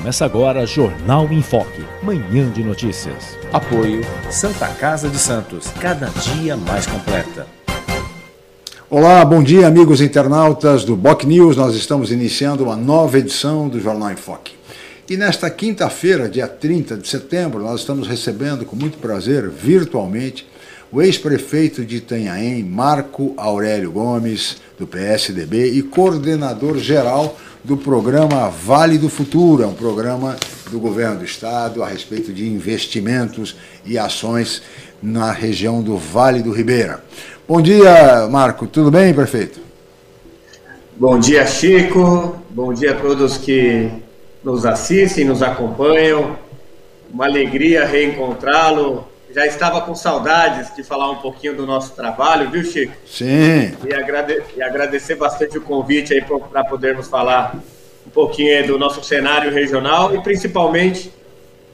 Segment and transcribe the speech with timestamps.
[0.00, 3.36] Começa agora Jornal em Foque, manhã de notícias.
[3.52, 7.46] Apoio Santa Casa de Santos, cada dia mais completa.
[8.88, 11.54] Olá, bom dia, amigos internautas do Boc News.
[11.54, 14.54] Nós estamos iniciando uma nova edição do Jornal em Foque.
[15.06, 20.48] E nesta quinta-feira, dia 30 de setembro, nós estamos recebendo com muito prazer, virtualmente,
[20.92, 28.98] o ex-prefeito de Itanhaém, Marco Aurélio Gomes, do PSDB, e coordenador geral do programa Vale
[28.98, 30.36] do Futuro, é um programa
[30.68, 34.62] do governo do estado a respeito de investimentos e ações
[35.00, 37.04] na região do Vale do Ribeira.
[37.46, 38.66] Bom dia, Marco.
[38.66, 39.60] Tudo bem, prefeito?
[40.96, 42.36] Bom dia, Chico.
[42.50, 43.90] Bom dia a todos que
[44.42, 46.36] nos assistem, nos acompanham.
[47.12, 52.64] Uma alegria reencontrá-lo já estava com saudades de falar um pouquinho do nosso trabalho, viu,
[52.64, 52.92] Chico?
[53.06, 53.72] Sim.
[53.86, 57.54] E, agrade e agradecer bastante o convite aí para podermos falar
[58.06, 61.12] um pouquinho do nosso cenário regional e principalmente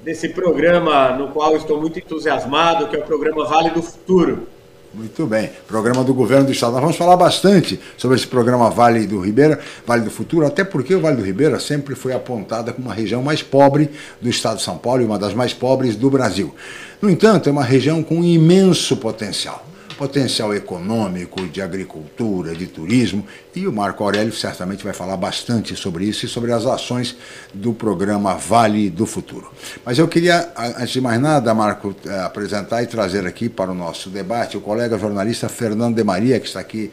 [0.03, 4.49] desse programa no qual estou muito entusiasmado, que é o programa Vale do Futuro.
[4.97, 5.51] Muito bem.
[5.69, 6.73] Programa do governo do estado.
[6.73, 10.95] Nós vamos falar bastante sobre esse programa Vale do Ribeira, Vale do Futuro, até porque
[10.95, 13.91] o Vale do Ribeira sempre foi apontada como uma região mais pobre
[14.23, 16.55] do estado de São Paulo e uma das mais pobres do Brasil.
[17.03, 23.67] No entanto, é uma região com imenso potencial potencial econômico, de agricultura, de turismo, e
[23.67, 27.17] o Marco Aurélio certamente vai falar bastante sobre isso e sobre as ações
[27.55, 29.51] do programa Vale do Futuro.
[29.85, 33.75] Mas eu queria, antes de mais nada, Marco, eh, apresentar e trazer aqui para o
[33.75, 36.93] nosso debate o colega jornalista Fernando de Maria, que está aqui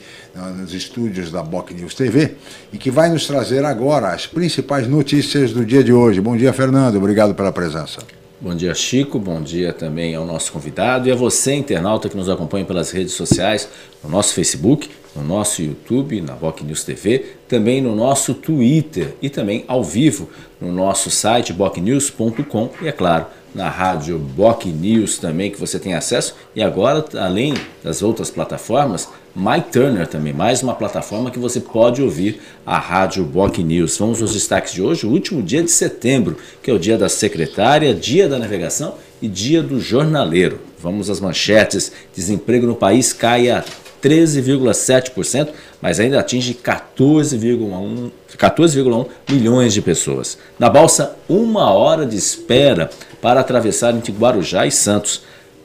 [0.57, 2.35] nos estúdios da Boc News TV
[2.71, 6.21] e que vai nos trazer agora as principais notícias do dia de hoje.
[6.21, 6.95] Bom dia, Fernando.
[6.95, 8.22] Obrigado pela presença.
[8.43, 9.17] Bom dia, Chico.
[9.19, 13.13] Bom dia também ao nosso convidado e a você, internauta, que nos acompanha pelas redes
[13.13, 13.69] sociais,
[14.03, 19.29] no nosso Facebook, no nosso YouTube, na Boc News TV, também no nosso Twitter e
[19.29, 20.29] também ao vivo
[20.59, 25.93] no nosso site bocnews.com e, é claro, na rádio Boc News também, que você tem
[25.93, 26.35] acesso.
[26.55, 27.53] E agora, além
[27.83, 33.23] das outras plataformas, My Turner também, mais uma plataforma que você pode ouvir a Rádio
[33.23, 33.97] Boc News.
[33.97, 37.09] Vamos aos destaques de hoje, o último dia de setembro, que é o dia da
[37.09, 40.59] secretária, dia da navegação e dia do jornaleiro.
[40.79, 41.91] Vamos às manchetes.
[42.15, 43.63] Desemprego no país cai a
[44.03, 45.49] 13,7%,
[45.81, 48.83] mas ainda atinge 14,1 14,
[49.29, 50.37] milhões de pessoas.
[50.59, 52.89] Na balsa, uma hora de espera
[53.21, 55.21] para atravessar entre Guarujá e Santos.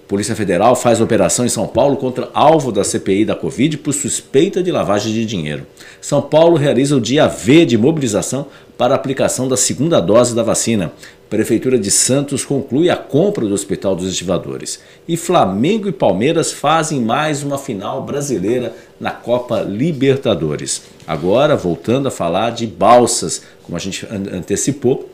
[0.06, 4.62] Polícia Federal faz operação em São Paulo contra alvo da CPI da Covid por suspeita
[4.62, 5.66] de lavagem de dinheiro.
[6.00, 8.46] São Paulo realiza o dia V de mobilização
[8.78, 10.92] para a aplicação da segunda dose da vacina.
[11.28, 14.80] Prefeitura de Santos conclui a compra do Hospital dos Estivadores.
[15.06, 20.84] E Flamengo e Palmeiras fazem mais uma final brasileira na Copa Libertadores.
[21.06, 25.10] Agora, voltando a falar de balsas, como a gente antecipou,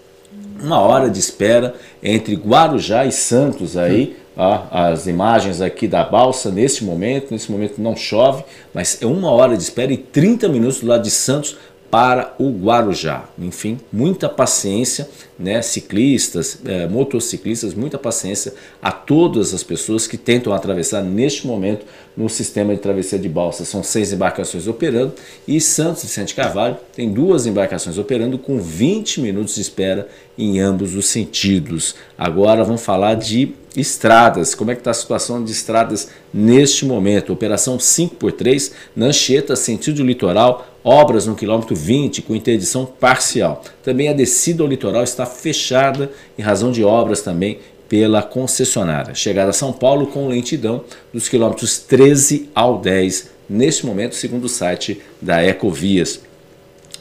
[0.63, 6.85] uma hora de espera entre Guarujá e Santos aí as imagens aqui da balsa nesse
[6.85, 10.89] momento, nesse momento não chove, mas é uma hora de espera e 30 minutos do
[10.89, 11.57] lado de Santos
[11.95, 13.23] para o Guarujá.
[13.39, 15.09] Enfim, muita paciência,
[15.39, 15.63] né?
[15.63, 18.53] ciclistas, é, motociclistas, muita paciência
[18.83, 21.87] a todas as pessoas que tentam atravessar neste momento
[22.17, 23.65] no sistema de travessia de balsa.
[23.65, 25.13] São seis embarcações operando
[25.47, 30.97] e Santos Vicente Carvalho tem duas embarcações operando com 20 minutos de espera em ambos
[30.97, 31.95] os sentidos.
[32.19, 34.53] Agora vamos falar de estradas.
[34.53, 37.33] Como é que está a situação de estradas neste momento?
[37.33, 43.63] Operação 5x3, Nancheta, sentido litoral, obras no quilômetro 20 com interdição parcial.
[43.83, 47.59] Também a descida ao litoral está fechada em razão de obras também
[47.89, 49.15] pela concessionária.
[49.15, 54.49] Chegada a São Paulo com lentidão dos quilômetros 13 ao 10, neste momento, segundo o
[54.49, 56.21] site da Ecovias.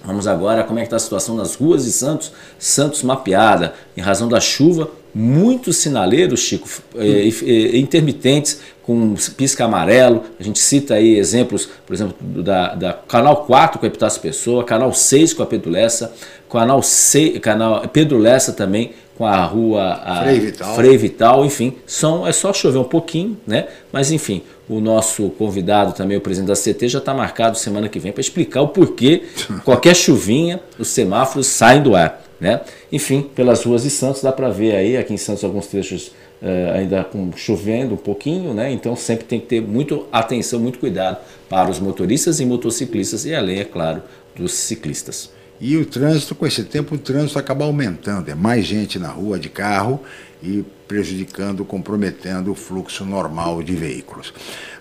[0.04, 2.32] Vamos agora como é que está a situação nas ruas de Santos.
[2.60, 10.24] Santos mapeada em razão da chuva, muitos sinaleiros, Chico, eh, eh, intermitentes com pisca amarelo.
[10.38, 14.64] A gente cita aí exemplos, por exemplo, da, da Canal 4 com a Epitácio Pessoa,
[14.64, 16.14] Canal 6 com a Pedro Lessa,
[16.52, 20.76] canal, C, canal Pedro Lessa também, com a rua a Frei Vital.
[20.76, 23.68] Frei Vital, enfim, são, é só chover um pouquinho, né?
[23.92, 28.00] Mas enfim, o nosso convidado também, o presidente da CT, já está marcado semana que
[28.00, 29.24] vem para explicar o porquê
[29.64, 32.62] qualquer chuvinha os semáforos saem do ar, né?
[32.92, 36.12] Enfim, pelas ruas de Santos dá para ver aí, aqui em Santos alguns trechos
[36.42, 38.72] uh, ainda com, chovendo um pouquinho, né?
[38.72, 41.18] Então sempre tem que ter muito atenção, muito cuidado
[41.50, 44.02] para os motoristas e motociclistas e além, é claro,
[44.36, 45.32] dos ciclistas.
[45.66, 48.30] E o trânsito, com esse tempo, o trânsito acaba aumentando.
[48.30, 50.02] É mais gente na rua de carro
[50.44, 54.34] e prejudicando, comprometendo o fluxo normal de veículos.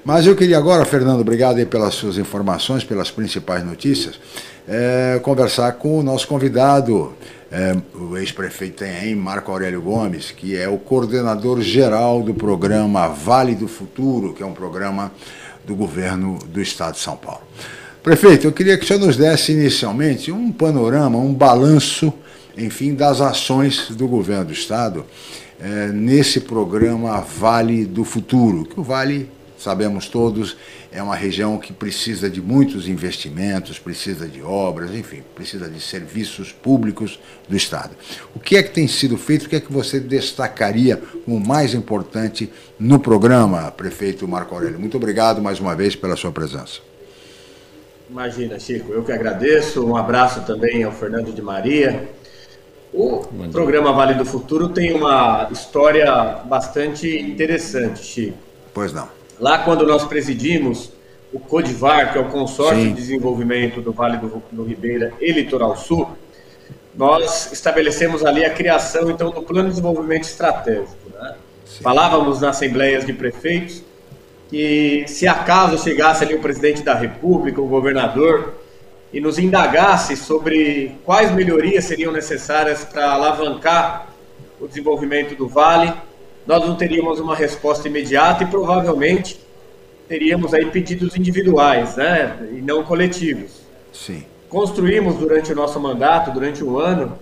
[0.05, 4.19] Mas eu queria agora, Fernando, obrigado pelas suas informações, pelas principais notícias,
[4.67, 7.15] é, conversar com o nosso convidado,
[7.49, 13.55] é, o ex-prefeito Tenhaém, Marco Aurélio Gomes, que é o coordenador geral do programa Vale
[13.55, 15.13] do Futuro, que é um programa
[15.65, 17.43] do governo do Estado de São Paulo.
[18.03, 22.13] Prefeito, eu queria que o senhor nos desse inicialmente um panorama, um balanço,
[22.59, 25.07] enfim, das ações do governo do Estado
[25.61, 30.57] é, nesse programa Vale do Futuro, que o Vale, sabemos todos,
[30.91, 36.51] é uma região que precisa de muitos investimentos, precisa de obras, enfim, precisa de serviços
[36.51, 37.93] públicos do Estado.
[38.35, 39.47] O que é que tem sido feito?
[39.47, 42.51] O que é que você destacaria como mais importante
[42.81, 44.81] no programa, prefeito Marco Aurélio?
[44.81, 46.92] Muito obrigado mais uma vez pela sua presença.
[48.13, 49.87] Imagina, Chico, eu que agradeço.
[49.87, 52.11] Um abraço também ao Fernando de Maria.
[52.93, 56.13] O programa Vale do Futuro tem uma história
[56.45, 58.37] bastante interessante, Chico.
[58.75, 59.09] Pois não.
[59.41, 60.93] Lá quando nós presidimos
[61.33, 62.91] o CODIVAR, que é o Consórcio Sim.
[62.91, 66.07] de Desenvolvimento do Vale do, do Ribeira e Litoral Sul,
[66.95, 71.09] nós estabelecemos ali a criação então do Plano de Desenvolvimento Estratégico.
[71.15, 71.35] Né?
[71.81, 73.83] Falávamos nas assembleias de prefeitos
[74.53, 78.53] que se acaso chegasse ali o presidente da República, o governador,
[79.11, 84.09] e nos indagasse sobre quais melhorias seriam necessárias para alavancar
[84.61, 85.95] o desenvolvimento do Vale,
[86.47, 89.41] nós não teríamos uma resposta imediata e provavelmente
[90.07, 93.63] teríamos aí pedidos individuais, né, e não coletivos.
[93.91, 94.23] Sim.
[94.51, 97.19] Construímos durante o nosso mandato, durante um ano,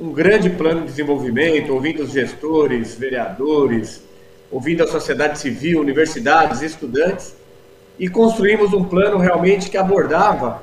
[0.00, 4.06] um grande plano de desenvolvimento, ouvindo os gestores, vereadores,
[4.50, 7.36] ouvindo a sociedade civil, universidades, estudantes,
[7.98, 10.62] e construímos um plano realmente que abordava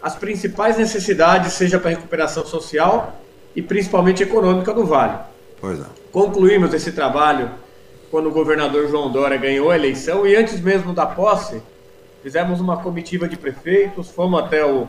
[0.00, 3.20] as principais necessidades, seja para a recuperação social
[3.54, 5.18] e principalmente econômica do Vale.
[5.60, 5.84] Pois é.
[6.12, 7.50] Concluímos esse trabalho
[8.10, 11.60] quando o governador João Dória ganhou a eleição e antes mesmo da posse,
[12.22, 14.88] fizemos uma comitiva de prefeitos, fomos até o,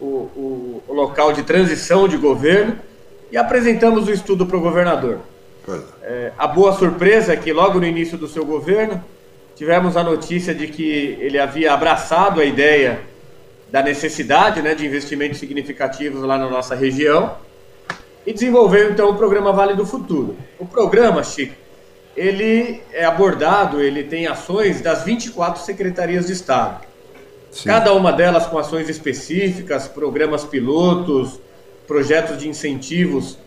[0.00, 2.78] o, o, o local de transição de governo
[3.30, 5.20] e apresentamos o estudo para o governador.
[6.02, 9.02] É, a boa surpresa é que logo no início do seu governo
[9.54, 13.00] tivemos a notícia de que ele havia abraçado a ideia
[13.70, 17.36] da necessidade né, de investimentos significativos lá na nossa região
[18.26, 20.36] e desenvolveu então o programa Vale do Futuro.
[20.58, 21.54] O programa, Chico,
[22.16, 26.84] ele é abordado, ele tem ações das 24 secretarias de Estado.
[27.50, 27.68] Sim.
[27.68, 31.40] Cada uma delas com ações específicas, programas pilotos,
[31.86, 33.38] projetos de incentivos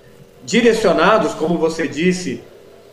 [0.45, 2.43] direcionados, como você disse,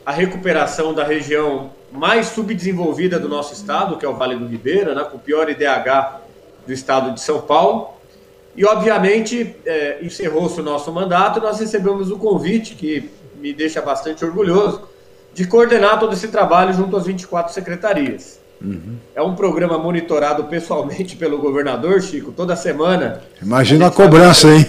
[0.05, 4.95] à recuperação da região mais subdesenvolvida do nosso estado, que é o Vale do Ribeira,
[4.95, 6.21] né, com o pior IDH
[6.67, 7.91] do estado de São Paulo.
[8.57, 14.25] E, obviamente, é, encerrou-se o nosso mandato, nós recebemos o convite, que me deixa bastante
[14.25, 14.83] orgulhoso,
[15.35, 18.41] de coordenar todo esse trabalho junto às 24 secretarias.
[18.61, 18.97] Uhum.
[19.15, 23.23] É um programa monitorado pessoalmente pelo governador, Chico, toda semana.
[23.43, 24.67] Imagina a, a cobrança, hein?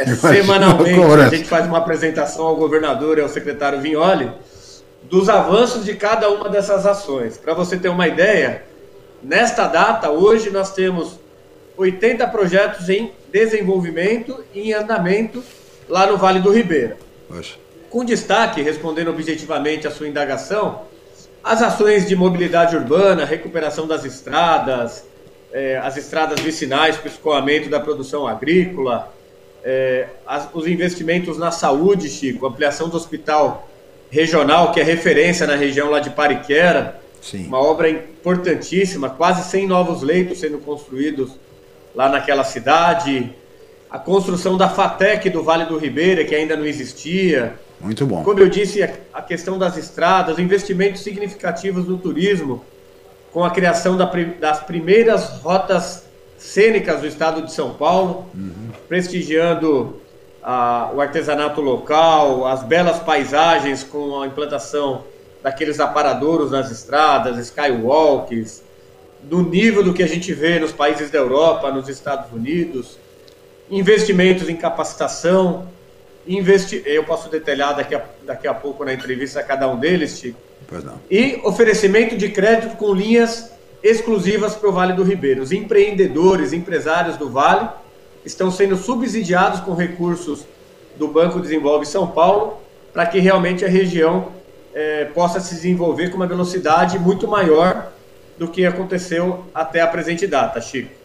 [0.00, 4.32] É, semanalmente a gente faz uma apresentação ao governador e ao secretário Vignoli
[5.02, 7.36] dos avanços de cada uma dessas ações.
[7.36, 8.64] Para você ter uma ideia,
[9.22, 11.18] nesta data, hoje, nós temos
[11.76, 15.42] 80 projetos em desenvolvimento e em andamento
[15.88, 16.96] lá no Vale do Ribeira.
[17.28, 17.56] Poxa.
[17.88, 20.82] Com destaque, respondendo objetivamente à sua indagação,
[21.42, 25.04] as ações de mobilidade urbana, recuperação das estradas,
[25.52, 29.12] eh, as estradas vicinais para o escoamento da produção agrícola,
[29.64, 33.68] é, as, os investimentos na saúde, Chico, ampliação do hospital
[34.10, 37.46] regional, que é referência na região lá de Pariquera, Sim.
[37.46, 41.32] uma obra importantíssima, quase 100 novos leitos sendo construídos
[41.94, 43.32] lá naquela cidade,
[43.90, 47.54] a construção da FATEC do Vale do Ribeira, que ainda não existia.
[47.80, 48.22] Muito bom.
[48.22, 52.64] Como eu disse, a questão das estradas, investimentos significativos no turismo,
[53.32, 56.04] com a criação da, das primeiras rotas
[56.40, 58.70] cênicas do estado de São Paulo, uhum.
[58.88, 60.00] prestigiando
[60.42, 65.04] a, o artesanato local, as belas paisagens com a implantação
[65.42, 68.62] daqueles aparadouros nas estradas, skywalks,
[69.22, 72.98] do nível do que a gente vê nos países da Europa, nos Estados Unidos.
[73.70, 75.68] investimentos em capacitação,
[76.26, 80.18] investi eu posso detalhar daqui a, daqui a pouco na entrevista a cada um deles,
[80.18, 80.40] Chico.
[81.10, 85.42] E oferecimento de crédito com linhas exclusivas para o Vale do Ribeiro.
[85.42, 87.68] Os empreendedores, empresários do Vale
[88.24, 90.44] estão sendo subsidiados com recursos
[90.96, 92.58] do Banco Desenvolve São Paulo
[92.92, 94.32] para que realmente a região
[94.74, 97.92] é, possa se desenvolver com uma velocidade muito maior
[98.38, 100.99] do que aconteceu até a presente data, Chico.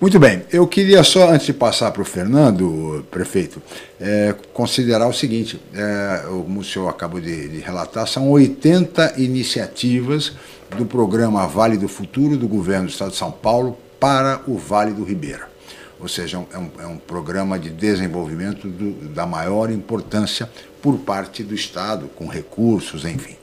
[0.00, 3.60] Muito bem, eu queria só, antes de passar para o Fernando, prefeito,
[4.00, 10.34] é, considerar o seguinte: é, como o senhor acabou de, de, relatar, são 80 iniciativas
[10.76, 14.92] do programa Vale do Futuro do governo do Estado de São Paulo para o Vale
[14.92, 15.48] do Ribeira.
[15.98, 20.48] Ou seja, é um, é um programa de desenvolvimento do, da maior importância
[20.80, 23.34] por parte do Estado, com recursos, enfim.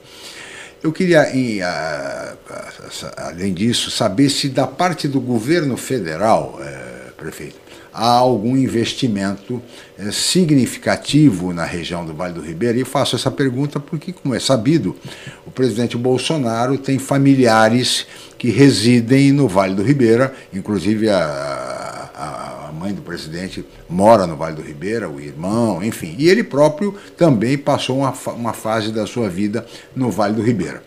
[0.86, 7.10] Eu queria, em, a, a, além disso, saber se da parte do governo federal, é,
[7.16, 7.56] prefeito,
[7.92, 9.60] há algum investimento
[9.98, 12.78] é, significativo na região do Vale do Ribeira.
[12.78, 14.94] E faço essa pergunta porque, como é sabido,
[15.44, 18.06] o presidente Bolsonaro tem familiares
[18.38, 21.75] que residem no Vale do Ribeira, inclusive a,
[22.76, 26.14] mãe do presidente mora no Vale do Ribeira, o irmão, enfim.
[26.18, 30.82] E ele próprio também passou uma, uma fase da sua vida no Vale do Ribeira.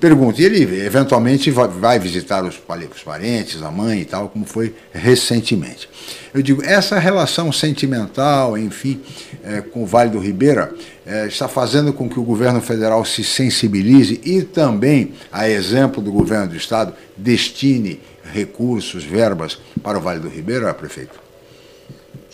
[0.00, 4.74] Pergunta, e ele eventualmente vai visitar os, os parentes, a mãe e tal, como foi
[4.92, 5.88] recentemente.
[6.34, 9.00] Eu digo, essa relação sentimental, enfim,
[9.42, 10.74] é, com o Vale do Ribeira,
[11.06, 16.12] é, está fazendo com que o governo federal se sensibilize e também, a exemplo do
[16.12, 18.00] governo do estado, destine
[18.32, 21.27] recursos, verbas para o Vale do Ribeira, prefeito?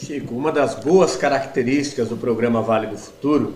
[0.04, 3.54] Chico, uma das boas características do programa Vale do Futuro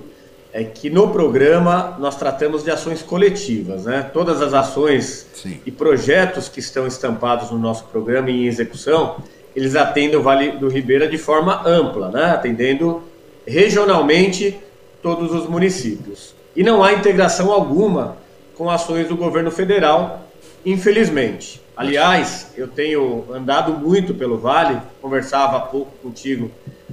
[0.50, 4.08] é que no programa nós tratamos de ações coletivas, né?
[4.14, 5.60] Todas as ações Sim.
[5.66, 9.16] e projetos que estão estampados no nosso programa em execução,
[9.54, 12.30] eles atendem o Vale do Ribeira de forma ampla, né?
[12.30, 13.02] Atendendo
[13.46, 14.58] regionalmente
[15.02, 16.34] todos os municípios.
[16.56, 18.16] E não há integração alguma
[18.56, 20.24] com ações do governo federal,
[20.64, 21.60] infelizmente.
[21.78, 26.50] Aliás, eu tenho andado muito pelo Vale, conversava há pouco contigo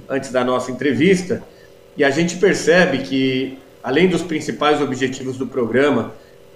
[0.08, 1.42] antes da nossa entrevista,
[1.96, 6.12] e a gente percebe que, além dos principais objetivos do programa,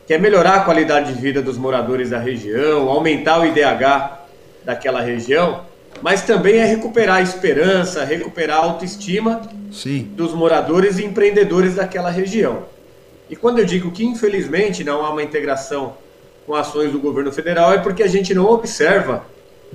[0.07, 4.21] que é melhorar a qualidade de vida dos moradores da região, aumentar o IDH
[4.65, 5.63] daquela região,
[6.01, 10.09] mas também é recuperar a esperança, recuperar a autoestima Sim.
[10.15, 12.63] dos moradores e empreendedores daquela região.
[13.29, 15.95] E quando eu digo que, infelizmente, não há uma integração
[16.50, 19.25] com ações do governo federal é porque a gente não observa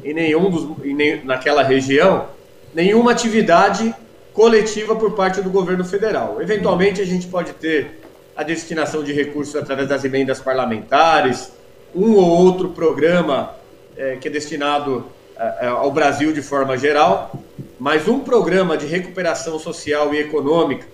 [0.04, 2.26] em nenhum dos, em naquela região
[2.74, 3.96] nenhuma atividade
[4.34, 6.42] coletiva por parte do governo federal.
[6.42, 8.02] Eventualmente a gente pode ter
[8.36, 11.50] a destinação de recursos através das emendas parlamentares,
[11.96, 13.56] um ou outro programa
[13.96, 15.06] é, que é destinado
[15.38, 17.42] é, ao Brasil de forma geral,
[17.80, 20.86] mas um programa de recuperação social e econômica,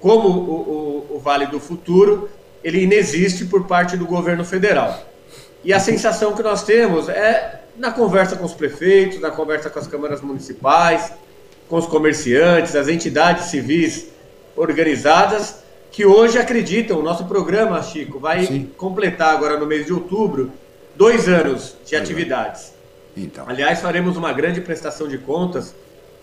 [0.00, 2.28] como o, o, o Vale do Futuro,
[2.64, 5.08] ele inexiste por parte do governo federal.
[5.62, 9.78] E a sensação que nós temos é na conversa com os prefeitos, na conversa com
[9.78, 11.12] as câmaras municipais,
[11.68, 14.08] com os comerciantes, as entidades civis
[14.56, 15.56] organizadas,
[15.90, 16.98] que hoje acreditam.
[16.98, 18.70] O nosso programa, Chico, vai Sim.
[18.76, 20.50] completar agora no mês de outubro
[20.96, 22.72] dois anos de atividades.
[23.16, 23.44] Então.
[23.48, 25.74] Aliás, faremos uma grande prestação de contas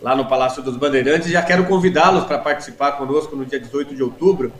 [0.02, 1.30] lá no Palácio dos Bandeirantes.
[1.30, 4.52] Já quero convidá-los para participar conosco no dia 18 de outubro,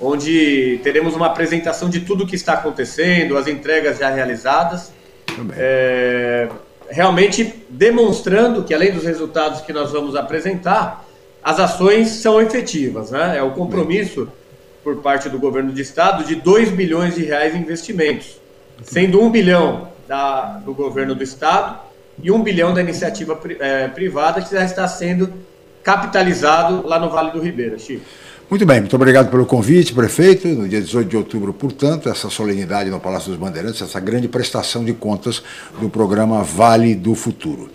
[0.00, 4.92] onde teremos uma apresentação de tudo o que está acontecendo, as entregas já realizadas.
[5.56, 6.48] É,
[6.88, 11.06] realmente demonstrando que, além dos resultados que nós vamos apresentar,
[11.42, 13.12] as ações são efetivas.
[13.12, 13.38] Né?
[13.38, 14.28] É o compromisso
[14.82, 18.40] por parte do governo de estado de 2 bilhões de reais em investimentos,
[18.82, 21.89] sendo 1 bilhão da, do governo do estado
[22.22, 25.32] e um bilhão da iniciativa é, privada que já está sendo
[25.82, 28.04] capitalizado lá no Vale do Ribeira, Chico.
[28.50, 30.48] Muito bem, muito obrigado pelo convite, prefeito.
[30.48, 34.84] No dia 18 de outubro, portanto, essa solenidade no Palácio dos Bandeirantes, essa grande prestação
[34.84, 35.40] de contas
[35.80, 37.70] do programa Vale do Futuro.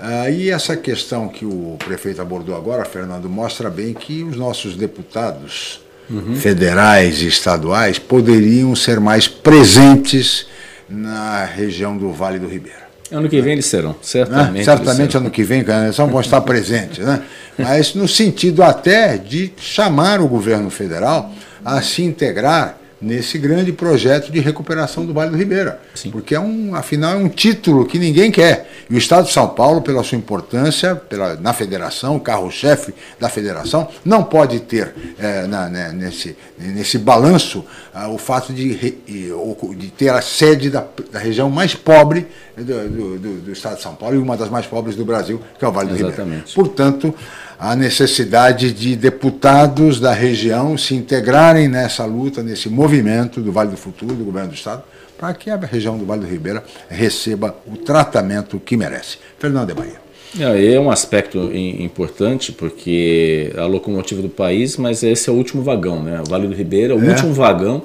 [0.00, 4.76] Ah, e essa questão que o prefeito abordou agora, Fernando, mostra bem que os nossos
[4.76, 6.34] deputados uhum.
[6.34, 10.48] federais e estaduais poderiam ser mais presentes
[10.88, 12.85] na região do Vale do Ribeira.
[13.12, 14.58] Ano que vem eles serão, certamente.
[14.58, 14.64] Né?
[14.64, 15.26] Certamente serão.
[15.26, 17.22] ano que vem, eles vão estar presentes, né?
[17.58, 21.32] Mas no sentido até de chamar o governo federal
[21.64, 25.80] a se integrar nesse grande projeto de recuperação do Vale do Ribeira.
[25.94, 26.10] Sim.
[26.10, 28.70] Porque, é um, afinal, é um título que ninguém quer.
[28.88, 33.88] E o Estado de São Paulo, pela sua importância pela, na federação, carro-chefe da federação,
[34.04, 40.10] não pode ter é, na, né, nesse, nesse balanço ah, o fato de, de ter
[40.10, 42.26] a sede da, da região mais pobre
[42.56, 45.40] do, do, do, do, Estado de São Paulo e uma das mais pobres do Brasil,
[45.58, 46.22] que é o Vale do Exatamente.
[46.22, 46.54] Ribeira.
[46.54, 47.14] Portanto,
[47.58, 53.76] a necessidade de deputados da região se integrarem nessa luta, nesse movimento do Vale do
[53.76, 54.82] Futuro, do governo do Estado,
[55.18, 59.18] para que a região do Vale do Ribeira receba o tratamento que merece.
[59.38, 60.06] Fernando de Bahia.
[60.38, 66.02] É um aspecto importante porque a locomotiva do país, mas esse é o último vagão,
[66.02, 66.20] né?
[66.20, 67.08] O Vale do Ribeira é o é.
[67.08, 67.84] último vagão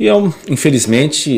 [0.00, 1.30] e é um, infelizmente,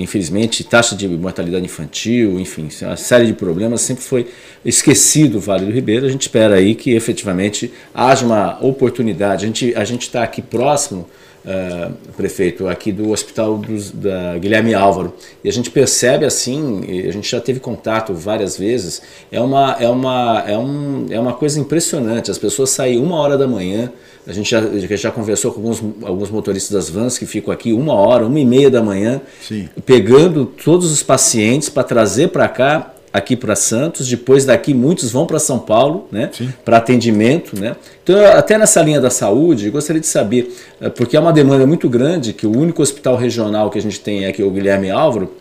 [0.00, 4.26] infelizmente, taxa de mortalidade infantil, enfim, uma série de problemas sempre foi
[4.64, 6.06] esquecido o Vale do Ribeira.
[6.06, 9.44] A gente espera aí que efetivamente haja uma oportunidade.
[9.44, 11.06] A gente a gente está aqui próximo,
[11.44, 15.12] uh, prefeito, aqui do Hospital dos, da Guilherme Álvaro
[15.44, 19.02] e a gente percebe assim, a gente já teve contato várias vezes.
[19.30, 22.30] É uma é uma é um, é uma coisa impressionante.
[22.30, 23.92] As pessoas saem uma hora da manhã
[24.28, 24.60] a gente já,
[24.94, 28.44] já conversou com alguns, alguns motoristas das vans que ficam aqui uma hora, uma e
[28.44, 29.70] meia da manhã, Sim.
[29.86, 34.06] pegando todos os pacientes para trazer para cá, aqui para Santos.
[34.06, 36.30] Depois daqui, muitos vão para São Paulo, né?
[36.62, 37.74] Para atendimento, né?
[38.02, 41.88] Então, até nessa linha da saúde, gostaria de saber, eh, porque é uma demanda muito
[41.88, 45.32] grande, que o único hospital regional que a gente tem é aqui, o Guilherme Álvaro,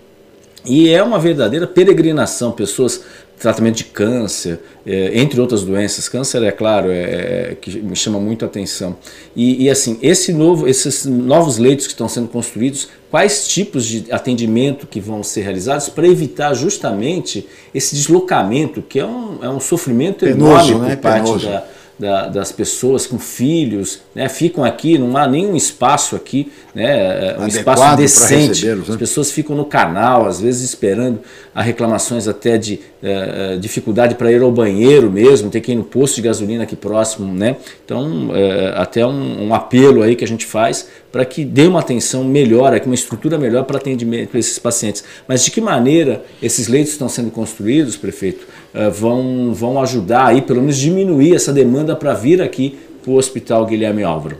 [0.66, 3.04] e é uma verdadeira peregrinação, pessoas
[3.40, 6.10] tratamento de câncer, é, entre outras doenças.
[6.10, 8.98] Câncer, é claro, é, é, que me chama muito a atenção.
[9.36, 14.12] E, e, assim, esse novo, esses novos leitos que estão sendo construídos, quais tipos de
[14.12, 19.60] atendimento que vão ser realizados para evitar justamente esse deslocamento, que é um, é um
[19.60, 20.96] sofrimento Penoso, enorme por né?
[20.96, 21.48] parte Penoso.
[21.48, 27.34] da da, das pessoas com filhos, né, ficam aqui, não há nenhum espaço aqui, né,
[27.34, 28.66] é, um espaço decente.
[28.66, 28.84] Né?
[28.88, 31.20] As pessoas ficam no canal, às vezes esperando
[31.56, 35.84] a reclamações até de é, dificuldade para ir ao banheiro mesmo, ter que ir no
[35.84, 37.56] posto de gasolina aqui próximo, né?
[37.84, 41.80] Então, é, até um, um, apelo aí que a gente faz para que dê uma
[41.80, 45.04] atenção melhor, aqui, uma estrutura melhor para atendimento para esses pacientes.
[45.28, 48.46] Mas de que maneira esses leitos estão sendo construídos, prefeito?
[48.74, 53.16] Eh, vão, vão ajudar aí, pelo menos diminuir essa demanda para vir aqui para o
[53.16, 54.38] Hospital Guilherme Álvaro?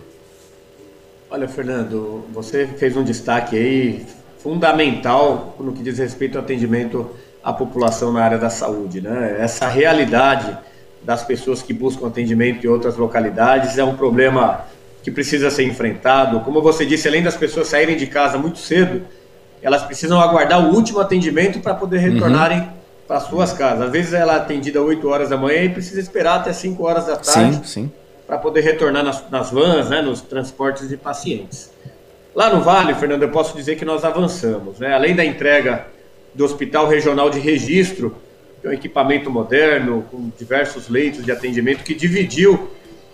[1.30, 4.06] Olha, Fernando, você fez um destaque aí
[4.40, 7.10] fundamental no que diz respeito ao atendimento
[7.44, 9.02] à população na área da saúde.
[9.02, 9.38] Né?
[9.40, 10.58] Essa realidade
[11.04, 14.66] das pessoas que buscam atendimento em outras localidades é um problema
[15.04, 16.42] que precisa ser enfrentado.
[16.42, 19.02] Como você disse, além das pessoas saírem de casa muito cedo,
[19.62, 22.77] elas precisam aguardar o último atendimento para poder retornarem uhum
[23.08, 23.86] para suas casas.
[23.86, 27.06] Às vezes ela é atendida 8 horas da manhã e precisa esperar até 5 horas
[27.06, 27.90] da tarde
[28.28, 31.72] para poder retornar nas, nas vans, né, nos transportes de pacientes.
[32.36, 34.80] Lá no Vale, Fernando, eu posso dizer que nós avançamos.
[34.80, 34.94] Né?
[34.94, 35.88] Além da entrega
[36.36, 38.16] do Hospital Regional de Registro,
[38.62, 42.70] que é um equipamento moderno, com diversos leitos de atendimento, que dividiu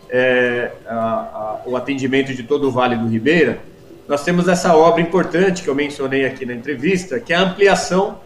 [0.09, 3.59] é, a, a, o atendimento de todo o Vale do Ribeira,
[4.07, 8.19] nós temos essa obra importante que eu mencionei aqui na entrevista, que é a ampliação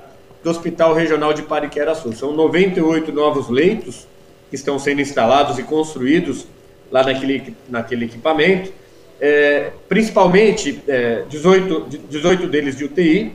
[0.44, 2.14] do Hospital Regional de Pariquera-Sul.
[2.14, 4.08] São 98 novos leitos
[4.50, 6.48] que estão sendo instalados e construídos
[6.92, 8.72] lá naquele, naquele equipamento,
[9.20, 13.34] é, principalmente é, 18, 18 deles de UTI,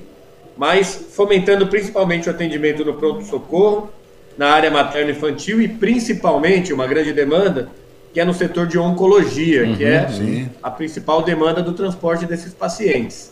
[0.57, 3.91] mas fomentando principalmente o atendimento no pronto-socorro,
[4.37, 7.69] na área materno-infantil e principalmente uma grande demanda
[8.13, 10.49] que é no setor de oncologia, uhum, que é sim.
[10.63, 13.32] a principal demanda do transporte desses pacientes.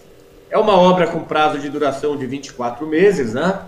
[0.51, 3.61] É uma obra com prazo de duração de 24 meses, né?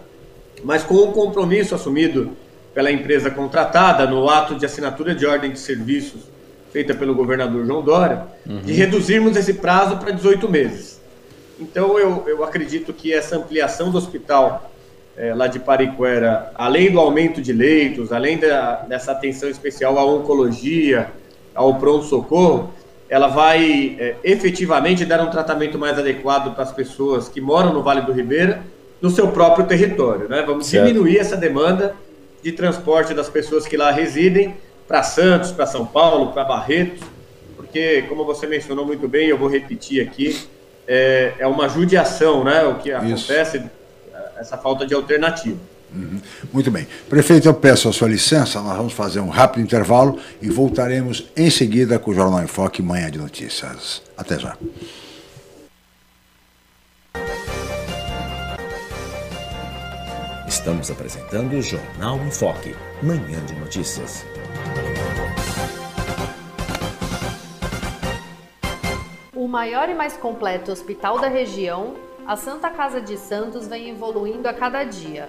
[0.65, 2.37] mas com um compromisso assumido
[2.75, 6.33] pela empresa contratada no ato de assinatura de ordem de serviços
[6.73, 8.61] feita pelo governador João Dória, uhum.
[8.61, 11.01] de reduzirmos esse prazo para 18 meses.
[11.61, 14.73] Então, eu, eu acredito que essa ampliação do hospital
[15.15, 20.05] é, lá de Pariquera, além do aumento de leitos, além da, dessa atenção especial à
[20.05, 21.11] oncologia,
[21.55, 22.73] ao pronto-socorro,
[23.13, 27.83] ela vai é, efetivamente dar um tratamento mais adequado para as pessoas que moram no
[27.83, 28.63] Vale do Ribeira,
[29.03, 30.31] no seu próprio território.
[30.31, 30.43] Né?
[30.47, 30.87] Vamos certo.
[30.87, 31.95] diminuir essa demanda
[32.43, 34.57] de transporte das pessoas que lá residem
[34.89, 37.03] para Santos, para São Paulo, para Barretos,
[37.55, 40.49] porque, como você mencionou muito bem, eu vou repetir aqui,
[40.89, 42.65] é, é uma judiação né?
[42.65, 43.31] o que Isso.
[43.31, 43.63] acontece,
[44.39, 45.59] essa falta de alternativa.
[45.95, 46.21] Uhum.
[46.53, 46.87] Muito bem.
[47.09, 51.51] Prefeito, eu peço a sua licença, nós vamos fazer um rápido intervalo e voltaremos em
[51.51, 54.03] seguida com o Jornal em Foque Manhã de Notícias.
[54.17, 54.57] Até já.
[60.47, 64.25] Estamos apresentando o Jornal em Foque, Manhã de Notícias.
[69.35, 73.91] O o maior e mais completo hospital da região, a Santa Casa de Santos vem
[73.91, 75.29] evoluindo a cada dia,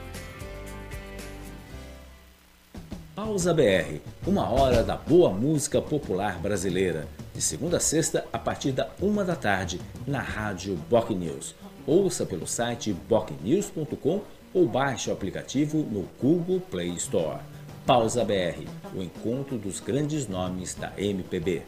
[3.23, 8.71] Pausa BR, uma hora da boa música popular brasileira, de segunda a sexta a partir
[8.71, 11.53] da uma da tarde, na rádio Boc News.
[11.85, 17.41] Ouça pelo site bocnews.com ou baixe o aplicativo no Google Play Store.
[17.85, 21.61] Pausa BR, o encontro dos grandes nomes da MPB.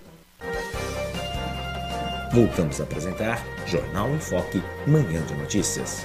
[2.34, 6.04] Voltamos a apresentar Jornal em Foque, Manhã de Notícias.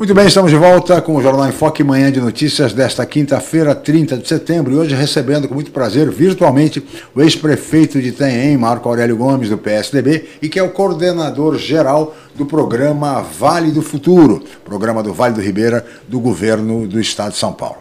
[0.00, 3.74] Muito bem, estamos de volta com o Jornal em Foque, manhã de notícias desta quinta-feira,
[3.74, 6.82] 30 de setembro, e hoje recebendo com muito prazer, virtualmente,
[7.14, 12.16] o ex-prefeito de Itanhaém, Marco Aurélio Gomes, do PSDB, e que é o coordenador geral
[12.40, 17.38] do programa Vale do Futuro, programa do Vale do Ribeira, do governo do estado de
[17.38, 17.76] São Paulo.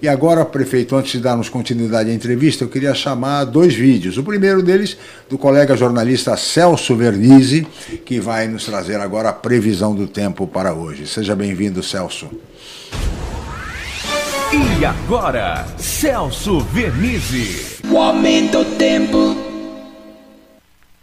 [0.00, 4.16] E agora, prefeito, antes de darmos continuidade à entrevista, eu queria chamar dois vídeos.
[4.16, 4.96] O primeiro deles,
[5.28, 7.66] do colega jornalista Celso Vernizzi,
[8.06, 11.08] que vai nos trazer agora a previsão do tempo para hoje.
[11.08, 12.30] Seja bem-vindo, Celso.
[14.52, 17.78] E agora, Celso Vernizzi.
[17.90, 19.43] O aumento do tempo.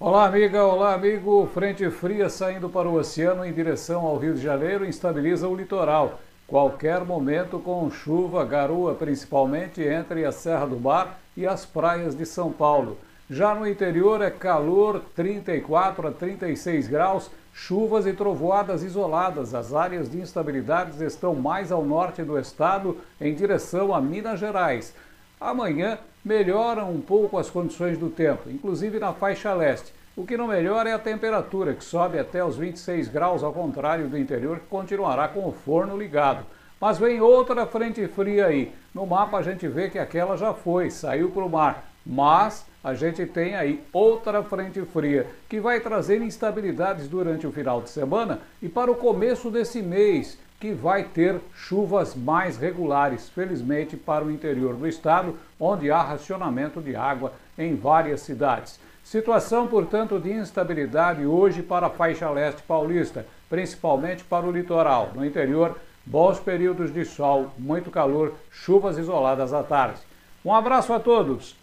[0.04, 1.48] Olá, amiga, olá, amigo.
[1.54, 6.20] Frente fria saindo para o oceano em direção ao Rio de Janeiro instabiliza o litoral.
[6.48, 12.26] Qualquer momento com chuva, garoa principalmente entre a Serra do Mar e as praias de
[12.26, 12.98] São Paulo.
[13.30, 19.54] Já no interior é calor, 34 a 36 graus, chuvas e trovoadas isoladas.
[19.54, 24.96] As áreas de instabilidades estão mais ao norte do estado, em direção a Minas Gerais.
[25.42, 29.92] Amanhã melhoram um pouco as condições do tempo, inclusive na faixa leste.
[30.16, 34.08] O que não melhora é a temperatura, que sobe até os 26 graus, ao contrário
[34.08, 36.46] do interior, que continuará com o forno ligado.
[36.80, 38.72] Mas vem outra frente fria aí.
[38.94, 41.86] No mapa a gente vê que aquela já foi, saiu para o mar.
[42.06, 47.82] Mas a gente tem aí outra frente fria que vai trazer instabilidades durante o final
[47.82, 53.98] de semana e para o começo desse mês, que vai ter chuvas mais regulares, felizmente
[53.98, 58.80] para o interior do estado, onde há racionamento de água em várias cidades.
[59.04, 65.12] Situação, portanto, de instabilidade hoje para a faixa leste paulista, principalmente para o litoral.
[65.16, 69.98] No interior, bons períodos de sol, muito calor, chuvas isoladas à tarde.
[70.46, 71.56] Um abraço a todos.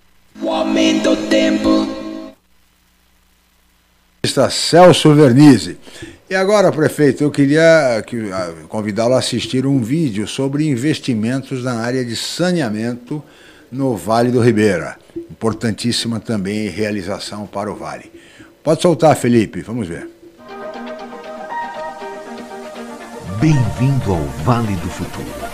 [0.43, 1.87] O aumento do tempo.
[4.25, 5.79] Está Celso Vernizzi.
[6.31, 8.05] E agora, prefeito, eu queria
[8.69, 13.23] convidá-lo a assistir um vídeo sobre investimentos na área de saneamento
[13.73, 14.99] no Vale do Ribeira.
[15.17, 18.13] Importantíssima também realização para o Vale.
[18.63, 20.07] Pode soltar, Felipe, vamos ver.
[23.41, 25.48] Bem-vindo ao Vale do Futuro.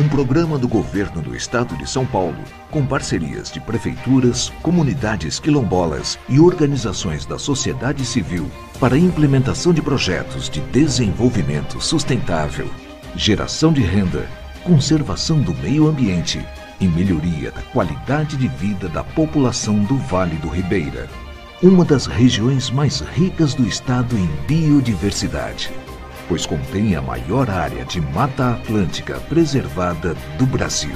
[0.00, 2.38] Um programa do governo do estado de São Paulo,
[2.70, 9.82] com parcerias de prefeituras, comunidades quilombolas e organizações da sociedade civil para a implementação de
[9.82, 12.70] projetos de desenvolvimento sustentável,
[13.16, 14.28] geração de renda,
[14.62, 16.46] conservação do meio ambiente
[16.78, 21.08] e melhoria da qualidade de vida da população do Vale do Ribeira,
[21.60, 25.72] uma das regiões mais ricas do estado em biodiversidade
[26.28, 30.94] pois contém a maior área de Mata Atlântica preservada do Brasil.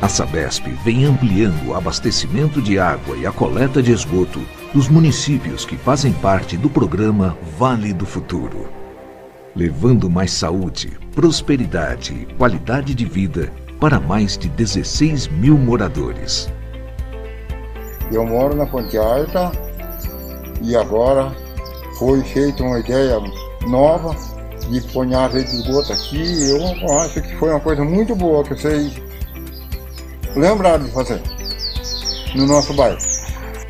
[0.00, 4.40] A Sabesp vem ampliando o abastecimento de água e a coleta de esgoto
[4.72, 8.68] dos municípios que fazem parte do programa Vale do Futuro,
[9.54, 16.50] levando mais saúde, prosperidade e qualidade de vida para mais de 16 mil moradores.
[18.10, 19.52] Eu moro na Ponte Alta
[20.60, 21.34] e agora
[21.98, 23.20] foi feita uma ideia
[23.66, 24.16] nova
[24.70, 26.50] de pôr a rede de esgoto aqui.
[26.50, 28.92] Eu acho que foi uma coisa muito boa que vocês
[30.36, 31.20] lembraram de fazer
[32.34, 32.98] no nosso bairro.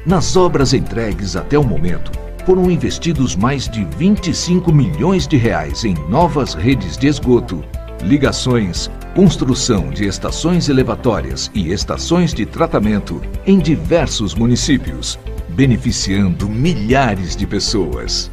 [0.07, 2.11] Nas obras entregues até o momento,
[2.45, 7.63] foram investidos mais de 25 milhões de reais em novas redes de esgoto,
[8.03, 15.19] ligações, construção de estações elevatórias e estações de tratamento em diversos municípios,
[15.55, 18.31] beneficiando milhares de pessoas.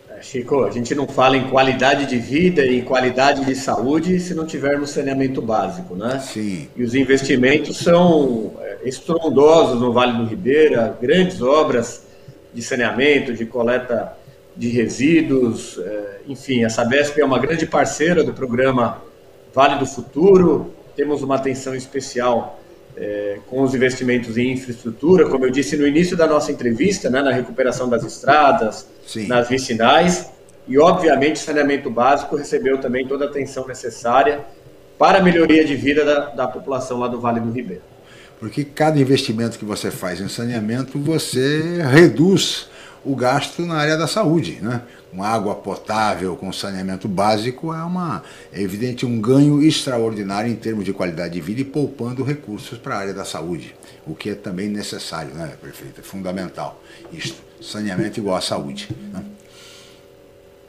[0.09, 4.33] É, Chico, a gente não fala em qualidade de vida e qualidade de saúde se
[4.33, 6.19] não tivermos saneamento básico, né?
[6.19, 6.67] Sim.
[6.75, 12.06] E os investimentos são é, estrondosos no Vale do Ribeira, grandes obras
[12.57, 14.17] de saneamento, de coleta
[14.55, 18.99] de resíduos, é, enfim, a Sabesp é uma grande parceira do programa
[19.53, 22.59] Vale do Futuro, temos uma atenção especial
[22.95, 27.21] é, com os investimentos em infraestrutura, como eu disse no início da nossa entrevista, né,
[27.21, 29.27] na recuperação das estradas, Sim.
[29.27, 30.31] nas vicinais,
[30.67, 34.43] e obviamente saneamento básico recebeu também toda a atenção necessária
[34.97, 37.83] para a melhoria de vida da, da população lá do Vale do Ribeira.
[38.39, 42.69] Porque cada investimento que você faz em saneamento, você reduz
[43.03, 44.81] o gasto na área da saúde, né?
[45.11, 48.21] Com água potável, com saneamento básico, é uma
[48.51, 52.95] é evidente um ganho extraordinário em termos de qualidade de vida e poupando recursos para
[52.95, 53.73] a área da saúde,
[54.05, 56.01] o que é também necessário, né, prefeito?
[56.01, 56.83] É fundamental.
[57.11, 58.89] Isto, saneamento igual à saúde.
[59.13, 59.23] Né?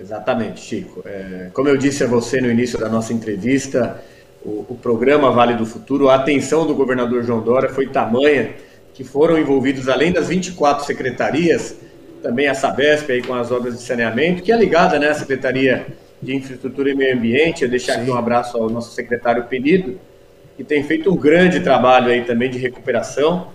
[0.01, 1.03] Exatamente, Chico.
[1.05, 4.01] É, como eu disse a você no início da nossa entrevista,
[4.45, 8.55] o, o, programa Vale do Futuro, a atenção do governador João Dória foi tamanha
[8.95, 11.77] que foram envolvidos, além das 24 secretarias,
[12.23, 15.87] também a Sabesp aí com as obras de saneamento, que é ligada né, à Secretaria
[16.21, 17.63] de Infraestrutura e Meio Ambiente.
[17.63, 18.01] Eu deixar Sim.
[18.03, 20.01] aqui um abraço ao nosso secretário Penido,
[20.57, 23.49] que tem feito um grande trabalho aí também de recuperação.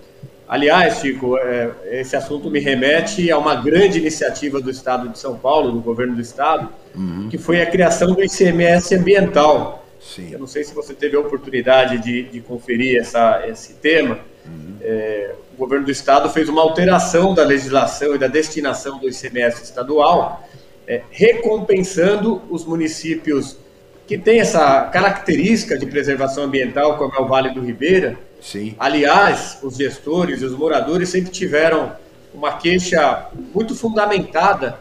[0.48, 5.38] Aliás, Chico, é, esse assunto me remete a uma grande iniciativa do Estado de São
[5.38, 7.28] Paulo, do governo do Estado, uhum.
[7.30, 9.83] que foi a criação do ICMS ambiental.
[10.04, 10.32] Sim.
[10.32, 14.20] Eu não sei se você teve a oportunidade de, de conferir essa, esse tema.
[14.46, 14.76] Uhum.
[14.82, 19.64] É, o governo do estado fez uma alteração da legislação e da destinação do ICMS
[19.64, 20.48] estadual,
[20.86, 23.58] é, recompensando os municípios
[24.06, 28.18] que têm essa característica de preservação ambiental, como é o Vale do Ribeira.
[28.42, 28.76] Sim.
[28.78, 31.96] Aliás, os gestores e os moradores sempre tiveram
[32.34, 34.80] uma queixa muito fundamentada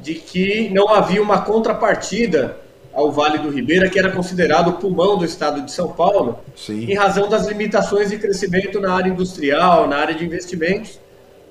[0.00, 2.58] de que não havia uma contrapartida
[2.92, 6.84] ao Vale do Ribeira, que era considerado o pulmão do estado de São Paulo, Sim.
[6.90, 10.98] em razão das limitações de crescimento na área industrial, na área de investimentos,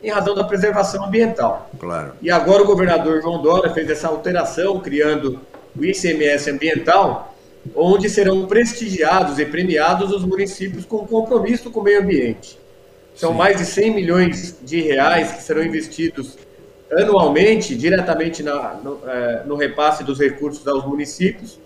[0.03, 1.69] em razão da preservação ambiental.
[1.79, 2.13] Claro.
[2.21, 5.39] E agora o governador João Dória fez essa alteração, criando
[5.77, 7.33] o ICMS ambiental,
[7.75, 12.57] onde serão prestigiados e premiados os municípios com compromisso com o meio ambiente.
[13.15, 13.37] São Sim.
[13.37, 16.37] mais de 100 milhões de reais que serão investidos
[16.91, 21.59] anualmente, diretamente na, no, é, no, repasse dos recursos aos municípios,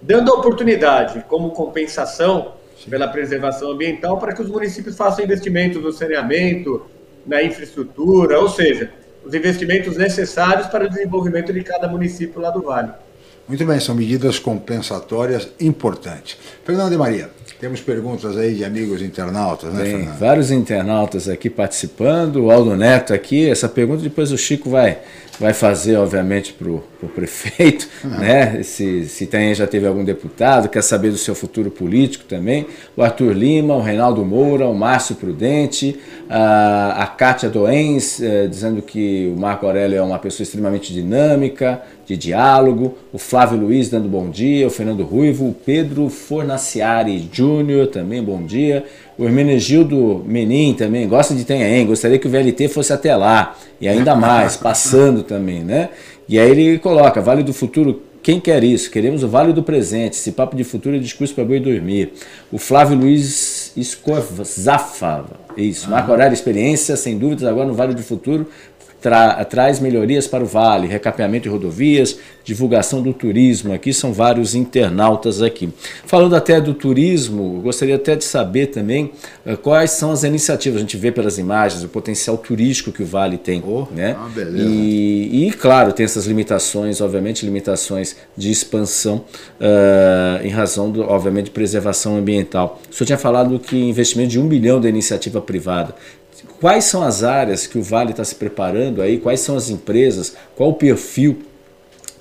[0.00, 2.54] dando oportunidade, como compensação
[2.88, 6.86] pela preservação ambiental, para que os municípios façam investimentos no saneamento,
[7.26, 8.90] na infraestrutura, ou seja,
[9.24, 12.92] os investimentos necessários para o desenvolvimento de cada município lá do Vale.
[13.50, 16.38] Muito bem, são medidas compensatórias importantes.
[16.64, 20.18] Fernando de Maria, temos perguntas aí de amigos internautas, né, Tem Fernando?
[20.20, 24.98] vários internautas aqui participando, o Aldo Neto aqui, essa pergunta depois o Chico vai,
[25.40, 28.10] vai fazer, obviamente, para o prefeito, uhum.
[28.10, 28.62] né?
[28.62, 32.68] Se, se tem, já teve algum deputado, quer saber do seu futuro político também.
[32.96, 35.98] O Arthur Lima, o Reinaldo Moura, o Márcio Prudente,
[36.32, 42.16] a, Kátia Doens, eh, dizendo que o Marco Aurélio é uma pessoa extremamente dinâmica, de
[42.16, 48.22] diálogo, o Flávio Luiz dando bom dia, o Fernando Ruivo, o Pedro Fornaciari Júnior também
[48.22, 48.84] bom dia,
[49.18, 53.88] o Hermenegildo Menin também gosta de Tenhaém, gostaria que o VLT fosse até lá e
[53.88, 55.88] ainda mais, passando também, né?
[56.28, 58.90] E aí ele coloca, Vale do Futuro quem quer isso?
[58.90, 60.12] Queremos o Vale do Presente.
[60.12, 62.12] Esse papo de futuro é discurso para boi dormir.
[62.52, 65.39] O Flávio Luiz Escorzafa.
[65.56, 65.86] Isso.
[65.86, 65.90] Ah.
[65.90, 68.46] Marco horário experiência, sem dúvidas, agora no Vale do Futuro
[69.00, 73.72] tra traz melhorias para o Vale, recapeamento de rodovias, divulgação do turismo.
[73.72, 75.68] Aqui são vários internautas aqui.
[76.04, 79.12] Falando até do turismo, gostaria até de saber também
[79.46, 80.78] uh, quais são as iniciativas.
[80.78, 83.62] A gente vê pelas imagens o potencial turístico que o Vale tem.
[83.66, 84.16] Oh, né?
[84.18, 89.24] Ah, e, e, claro, tem essas limitações, obviamente, limitações de expansão
[89.60, 92.80] uh, em razão, do, obviamente, de preservação ambiental.
[92.90, 95.94] O senhor tinha falado que investimento de um bilhão da iniciativa privada.
[96.60, 99.18] Quais são as áreas que o Vale está se preparando aí?
[99.18, 100.36] Quais são as empresas?
[100.54, 101.38] Qual o perfil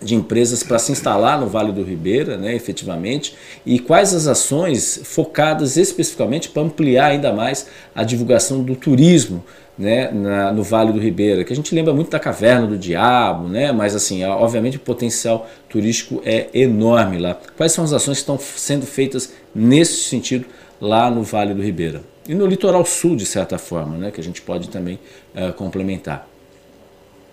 [0.01, 5.01] de empresas para se instalar no Vale do Ribeira, né, efetivamente, e quais as ações
[5.03, 9.43] focadas especificamente para ampliar ainda mais a divulgação do turismo
[9.77, 13.49] né, na, no Vale do Ribeira, que a gente lembra muito da Caverna do Diabo,
[13.49, 17.37] né, mas assim, obviamente o potencial turístico é enorme lá.
[17.57, 20.45] Quais são as ações que estão sendo feitas nesse sentido
[20.79, 22.01] lá no Vale do Ribeira?
[22.29, 24.99] e no litoral sul, de certa forma, né, que a gente pode também
[25.33, 26.27] uh, complementar.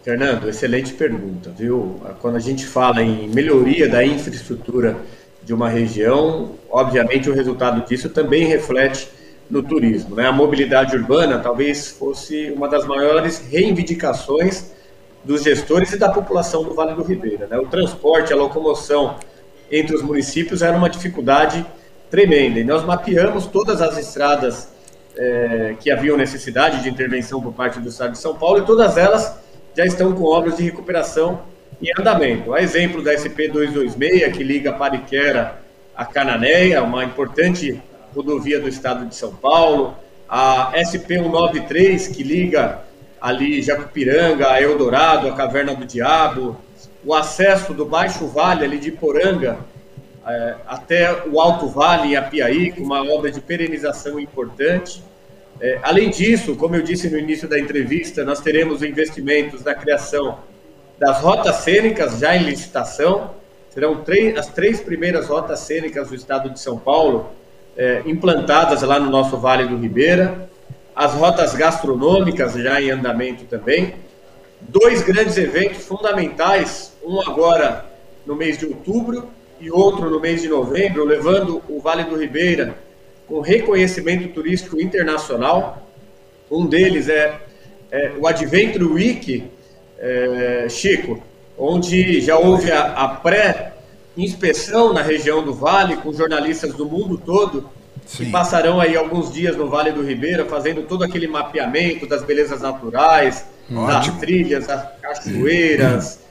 [0.02, 2.00] Fernando, excelente pergunta, viu?
[2.22, 4.96] Quando a gente fala em melhoria da infraestrutura
[5.44, 9.06] de uma região, obviamente o resultado disso também reflete
[9.50, 10.16] no turismo.
[10.16, 10.26] Né?
[10.26, 14.70] A mobilidade urbana talvez fosse uma das maiores reivindicações
[15.22, 17.46] dos gestores e da população do Vale do Ribeira.
[17.48, 17.58] Né?
[17.58, 19.16] O transporte, a locomoção
[19.70, 21.66] entre os municípios era uma dificuldade
[22.10, 22.60] tremenda.
[22.60, 24.68] E nós mapeamos todas as estradas
[25.16, 28.96] é, que haviam necessidade de intervenção por parte do Estado de São Paulo e todas
[28.96, 29.34] elas
[29.76, 31.40] já estão com obras de recuperação
[31.82, 32.54] em andamento.
[32.54, 35.60] A exemplo da SP-226, que liga Pariquera
[35.94, 37.80] a Cananéia, uma importante
[38.14, 39.94] rodovia do Estado de São Paulo,
[40.28, 42.80] a SP-193, que liga
[43.20, 46.56] ali Jacupiranga, a Eldorado, a Caverna do Diabo,
[47.04, 49.58] o acesso do Baixo Vale ali de Poranga
[50.26, 55.02] é, até o Alto Vale em Apiaí, com uma obra de perenização importante.
[55.60, 60.38] É, além disso, como eu disse no início da entrevista, nós teremos investimentos na criação
[60.98, 63.30] das rotas cênicas já em licitação.
[63.70, 67.30] Serão três, as três primeiras rotas cênicas do estado de São Paulo
[67.76, 70.48] é, implantadas lá no nosso Vale do Ribeira.
[70.94, 73.94] As rotas gastronômicas já em andamento também.
[74.60, 77.84] Dois grandes eventos fundamentais, um agora
[78.26, 79.28] no mês de outubro
[79.60, 82.76] e outro no mês de novembro, levando o Vale do Ribeira
[83.26, 85.86] com reconhecimento turístico internacional.
[86.50, 87.40] Um deles é,
[87.90, 89.44] é o Adventure Week,
[89.98, 91.22] é, Chico,
[91.58, 97.68] onde já houve a, a pré-inspeção na região do Vale, com jornalistas do mundo todo,
[98.06, 98.26] Sim.
[98.26, 102.60] que passarão aí alguns dias no Vale do Ribeira, fazendo todo aquele mapeamento das belezas
[102.60, 103.86] naturais, Ótimo.
[103.86, 106.25] das trilhas, das cachoeiras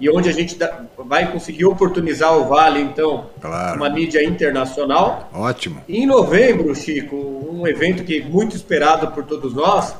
[0.00, 0.56] e onde a gente
[0.96, 3.76] vai conseguir oportunizar o Vale, então, claro.
[3.76, 5.28] uma mídia internacional.
[5.32, 5.82] Ótimo.
[5.86, 9.94] E em novembro, Chico, um evento que é muito esperado por todos nós,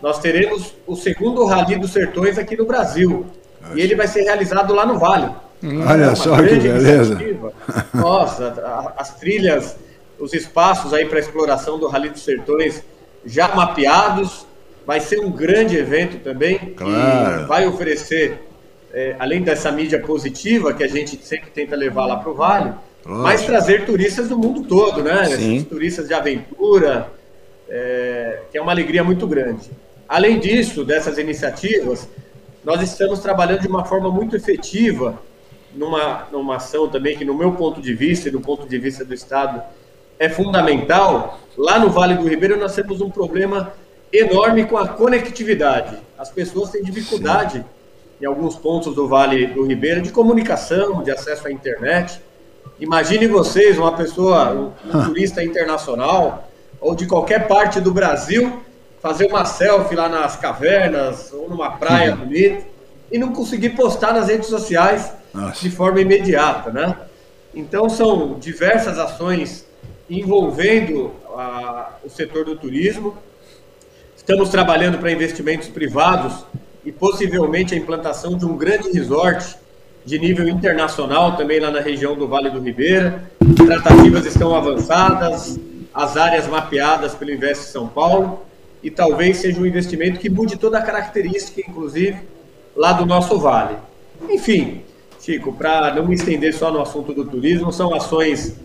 [0.00, 3.26] nós teremos o segundo Rally dos Sertões aqui no Brasil.
[3.74, 5.30] E ele vai ser realizado lá no Vale.
[5.62, 7.18] Hum, Olha é só que beleza.
[7.92, 9.76] Nossa, as trilhas,
[10.18, 12.82] os espaços aí para exploração do Rally dos Sertões
[13.24, 14.46] já mapeados.
[14.84, 16.74] Vai ser um grande evento também.
[16.74, 17.46] Claro.
[17.46, 18.51] vai oferecer
[18.92, 22.74] é, além dessa mídia positiva que a gente sempre tenta levar lá para o Vale,
[23.04, 23.22] Lógico.
[23.22, 25.24] mas trazer turistas do mundo todo, né?
[25.24, 27.10] Esses turistas de aventura,
[27.68, 29.70] é, que é uma alegria muito grande.
[30.08, 32.08] Além disso, dessas iniciativas,
[32.62, 35.18] nós estamos trabalhando de uma forma muito efetiva
[35.74, 39.04] numa, numa ação também que, no meu ponto de vista e do ponto de vista
[39.04, 39.62] do Estado,
[40.18, 41.40] é fundamental.
[41.56, 43.72] Lá no Vale do Ribeiro, nós temos um problema
[44.12, 45.96] enorme com a conectividade.
[46.18, 47.58] As pessoas têm dificuldade.
[47.58, 47.81] Sim
[48.22, 52.22] em alguns pontos do Vale do Ribeira de comunicação, de acesso à internet.
[52.78, 56.48] Imagine vocês, uma pessoa, um, turista internacional
[56.80, 58.62] ou de qualquer parte do Brasil,
[59.00, 62.18] fazer uma selfie lá nas cavernas ou numa praia uhum.
[62.18, 62.64] bonita
[63.10, 65.60] e não conseguir postar nas redes sociais Nossa.
[65.60, 66.96] de forma imediata, né?
[67.52, 69.66] Então são diversas ações
[70.08, 73.16] envolvendo a, o setor do turismo.
[74.16, 76.44] Estamos trabalhando para investimentos privados
[76.84, 79.56] e possivelmente a implantação de um grande resort
[80.04, 83.30] de nível internacional também lá na região do Vale do Ribeira.
[83.56, 85.58] Tratativas estão avançadas,
[85.94, 88.44] as áreas mapeadas pelo Invest São Paulo
[88.82, 92.18] e talvez seja um investimento que mude toda a característica, inclusive,
[92.74, 93.76] lá do nosso vale.
[94.28, 94.82] Enfim,
[95.20, 98.56] Chico, para não me estender só no assunto do turismo, são ações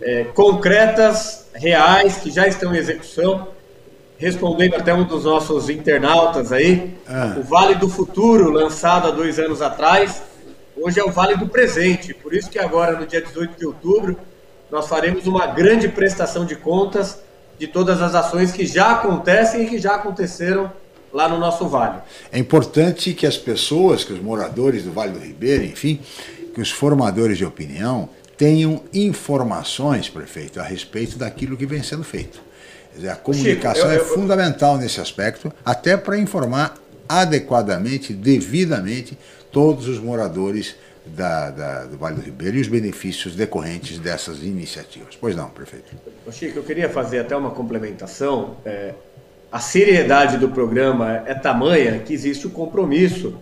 [0.00, 3.48] é, concretas, reais, que já estão em execução.
[4.16, 7.36] Respondendo até um dos nossos internautas aí, ah.
[7.38, 10.22] o Vale do Futuro, lançado há dois anos atrás,
[10.76, 12.14] hoje é o Vale do Presente.
[12.14, 14.16] Por isso que agora, no dia 18 de outubro,
[14.70, 17.18] nós faremos uma grande prestação de contas
[17.58, 20.70] de todas as ações que já acontecem e que já aconteceram
[21.12, 21.98] lá no nosso vale.
[22.32, 26.00] É importante que as pessoas, que os moradores do Vale do Ribeira, enfim,
[26.52, 32.40] que os formadores de opinião tenham informações, prefeito, a respeito daquilo que vem sendo feito.
[32.94, 36.74] Dizer, a comunicação Chico, eu, eu, é fundamental nesse aspecto, até para informar
[37.08, 39.18] adequadamente, devidamente,
[39.50, 45.16] todos os moradores da, da, do Vale do Ribeiro e os benefícios decorrentes dessas iniciativas.
[45.20, 45.94] Pois não, prefeito.
[46.30, 48.56] Chico, eu queria fazer até uma complementação.
[48.64, 48.94] É,
[49.52, 53.38] a seriedade do programa é tamanha que existe o compromisso,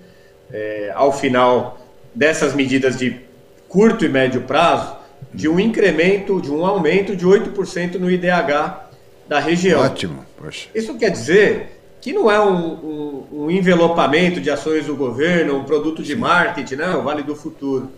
[0.53, 1.79] é, ao final
[2.15, 3.21] dessas medidas de
[3.69, 4.97] curto e médio prazo,
[5.33, 8.92] de um incremento, de um aumento de 8% no IDH
[9.29, 9.81] da região.
[9.81, 10.25] Ótimo.
[10.37, 10.69] Poxa.
[10.75, 15.65] Isso quer dizer que não é um, um, um, envelopamento de ações do governo, um
[15.65, 16.91] produto de marketing, né?
[16.97, 17.91] o Vale do Futuro.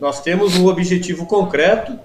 [0.00, 1.98] Nós temos um objetivo concreto,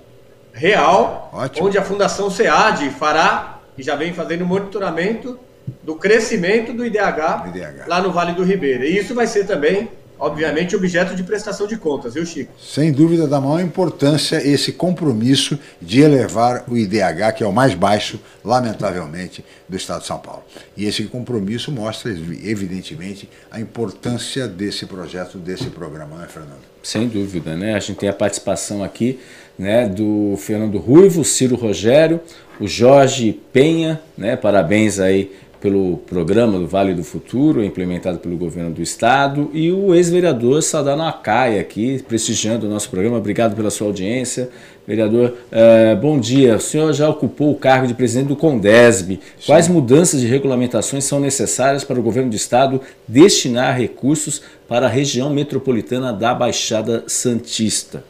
[0.51, 1.67] real, Ótimo.
[1.67, 5.39] onde a Fundação SEAD fará, e já vem fazendo monitoramento
[5.81, 8.85] do crescimento do IDH, IDH, lá no Vale do Ribeira.
[8.85, 9.89] E isso vai ser também
[10.19, 12.51] obviamente, objeto de prestação de contas, viu, Chico?
[12.59, 17.73] Sem dúvida da maior importância esse compromisso de elevar o IDH, que é o mais
[17.73, 20.43] baixo, lamentavelmente, do Estado de São Paulo.
[20.75, 26.75] E esse compromisso mostra, evidentemente, a importância desse projeto, desse programa, né, Fernando?
[26.83, 27.73] Sem dúvida, né?
[27.75, 29.19] A gente tem a participação aqui
[29.57, 32.19] né, do Fernando Ruivo, Ciro Rogério,
[32.59, 34.35] o Jorge Penha, né?
[34.35, 35.31] Parabéns aí
[35.65, 41.01] pelo programa do Vale do Futuro, implementado pelo governo do estado, e o ex-vereador Sadano
[41.01, 43.17] Akai aqui, prestigiando o nosso programa.
[43.17, 44.51] Obrigado pela sua audiência.
[44.87, 46.57] Vereador, uh, bom dia.
[46.57, 49.19] O senhor já ocupou o cargo de presidente do Condesb.
[49.43, 54.89] Quais mudanças de regulamentações são necessárias para o governo do estado destinar recursos para a
[54.89, 58.03] região metropolitana da Baixada Santista?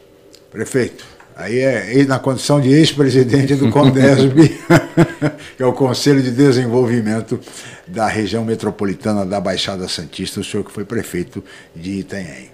[0.50, 1.15] Prefeito.
[1.38, 4.56] Aí é na condição de ex-presidente do CONDESB,
[5.54, 7.38] que é o Conselho de Desenvolvimento
[7.86, 12.50] da região metropolitana da Baixada Santista, o senhor que foi prefeito de Itanhaém.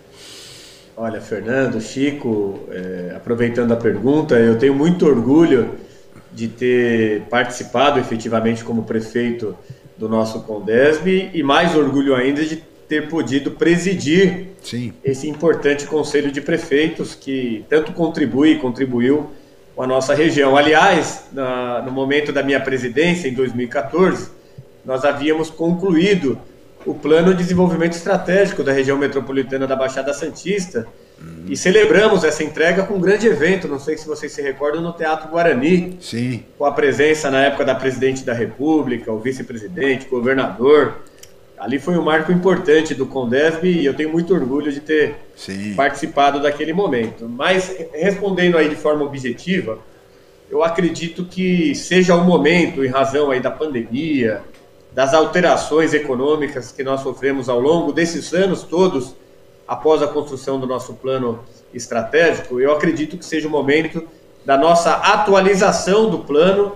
[0.97, 5.76] Olha, Fernando, Chico, é, aproveitando a pergunta, eu tenho muito orgulho
[6.33, 9.57] de ter participado efetivamente como prefeito
[9.97, 12.57] do nosso Condesb e mais orgulho ainda de
[12.89, 14.92] ter podido presidir Sim.
[15.04, 19.30] esse importante conselho de prefeitos que tanto contribui e contribuiu
[19.74, 20.56] com a nossa região.
[20.56, 24.30] Aliás, na, no momento da minha presidência, em 2014,
[24.84, 26.38] nós havíamos concluído
[26.84, 30.86] o Plano de Desenvolvimento Estratégico da região metropolitana da Baixada Santista
[31.20, 31.44] uhum.
[31.48, 34.92] e celebramos essa entrega com um grande evento, não sei se vocês se recordam, no
[34.92, 36.42] Teatro Guarani, Sim.
[36.58, 40.96] com a presença na época da presidente da República, o vice-presidente, governador,
[41.62, 45.74] ali foi um marco importante do Condesb e eu tenho muito orgulho de ter Sim.
[45.74, 47.28] participado daquele momento.
[47.28, 49.78] Mas respondendo aí de forma objetiva,
[50.50, 54.42] eu acredito que seja o momento, em razão aí da pandemia,
[54.92, 59.14] das alterações econômicas que nós sofremos ao longo desses anos todos,
[59.66, 64.02] após a construção do nosso plano estratégico, eu acredito que seja o momento
[64.44, 66.72] da nossa atualização do plano,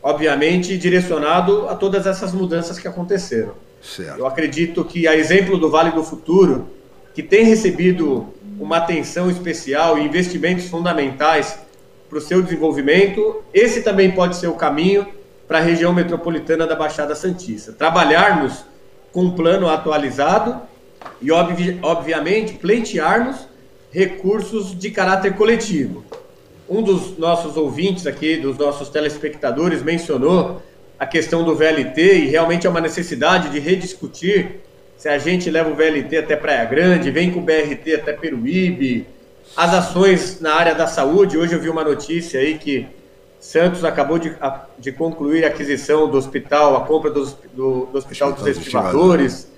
[0.00, 3.66] obviamente direcionado a todas essas mudanças que aconteceram.
[3.82, 4.18] Certo.
[4.18, 6.68] Eu acredito que, a exemplo do Vale do Futuro,
[7.14, 11.58] que tem recebido uma atenção especial e investimentos fundamentais
[12.08, 15.06] para o seu desenvolvimento, esse também pode ser o caminho
[15.46, 17.72] para a região metropolitana da Baixada Santista.
[17.72, 18.64] Trabalharmos
[19.12, 20.60] com um plano atualizado
[21.20, 23.48] e, obvi obviamente, pleitearmos
[23.90, 26.04] recursos de caráter coletivo.
[26.68, 30.60] Um dos nossos ouvintes aqui, dos nossos telespectadores, mencionou
[30.98, 34.60] a questão do VLT e realmente é uma necessidade de rediscutir
[34.96, 39.06] se a gente leva o VLT até Praia Grande, vem com o BRT até Peruíbe,
[39.56, 41.38] as ações na área da saúde.
[41.38, 42.84] Hoje eu vi uma notícia aí que
[43.38, 44.34] Santos acabou de,
[44.76, 47.24] de concluir a aquisição do hospital, a compra do,
[47.54, 49.48] do, do Hospital dos Estivadores.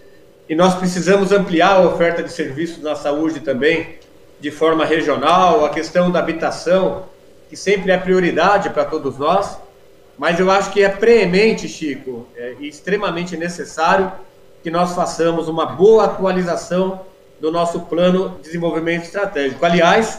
[0.47, 3.97] E nós precisamos ampliar a oferta de serviços na saúde também,
[4.39, 7.05] de forma regional, a questão da habitação,
[7.49, 9.57] que sempre é prioridade para todos nós.
[10.21, 14.13] Mas eu acho que é preemente, Chico, é, e extremamente necessário
[14.63, 17.01] que nós façamos uma boa atualização
[17.41, 19.65] do nosso plano de desenvolvimento estratégico.
[19.65, 20.19] Aliás,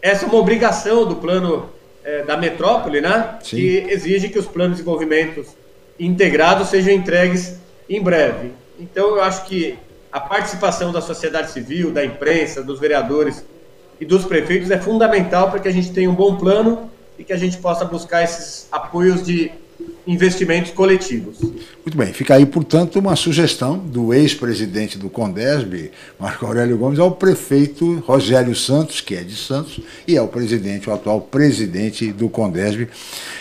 [0.00, 1.68] essa é uma obrigação do plano
[2.02, 3.36] é, da metrópole, né?
[3.42, 3.56] Sim.
[3.56, 5.44] Que exige que os planos de desenvolvimento
[6.00, 8.52] integrados sejam entregues em breve.
[8.80, 9.78] Então, eu acho que
[10.10, 13.44] a participação da sociedade civil, da imprensa, dos vereadores
[14.00, 16.90] e dos prefeitos é fundamental para que a gente tenha um bom plano
[17.22, 19.52] e que a gente possa buscar esses apoios de
[20.04, 21.38] investimentos coletivos.
[21.40, 27.12] Muito bem, fica aí, portanto, uma sugestão do ex-presidente do Condesb, Marco Aurélio Gomes, ao
[27.12, 32.88] prefeito Rogério Santos, que é de Santos, e ao presidente, o atual presidente do Condesb.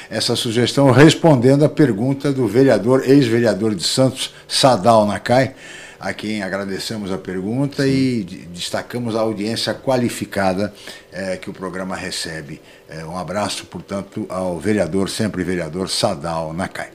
[0.10, 5.56] Essa sugestão respondendo à pergunta do vereador, ex-vereador de Santos, Sadal Nakai,
[6.02, 10.74] a quem agradecemos a pergunta e destacamos a audiência qualificada
[11.12, 12.60] é, que o programa recebe.
[12.90, 16.90] É, um abraço, portanto, ao vereador, sempre vereador Sadal Nakai.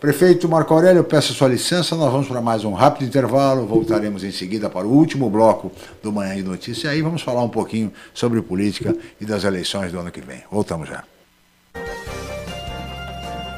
[0.00, 4.24] Prefeito Marco Aurélio, eu peço sua licença, nós vamos para mais um rápido intervalo, voltaremos
[4.24, 7.48] em seguida para o último bloco do Manhã de Notícias e aí vamos falar um
[7.48, 10.42] pouquinho sobre política e das eleições do ano que vem.
[10.50, 11.04] Voltamos já.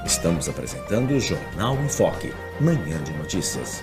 [0.05, 3.83] Estamos apresentando o Jornal em Foque, Manhã de Notícias.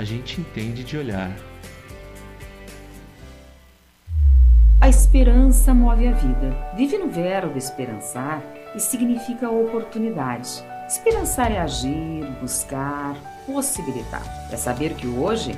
[0.00, 1.30] a gente entende de olhar.
[4.80, 6.72] A esperança move a vida.
[6.74, 8.42] Vive no verbo esperançar
[8.74, 10.64] e significa oportunidade.
[10.88, 14.22] Esperançar é agir, buscar, possibilitar.
[14.50, 15.54] É saber que hoje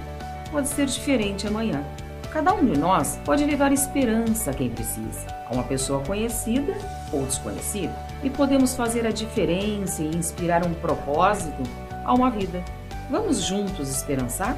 [0.50, 1.84] pode ser diferente amanhã.
[2.32, 6.74] Cada um de nós pode levar esperança a quem precisa, a uma pessoa conhecida
[7.12, 11.62] ou desconhecida, e podemos fazer a diferença e inspirar um propósito
[12.04, 12.64] a uma vida.
[13.12, 14.56] Vamos juntos esperançar?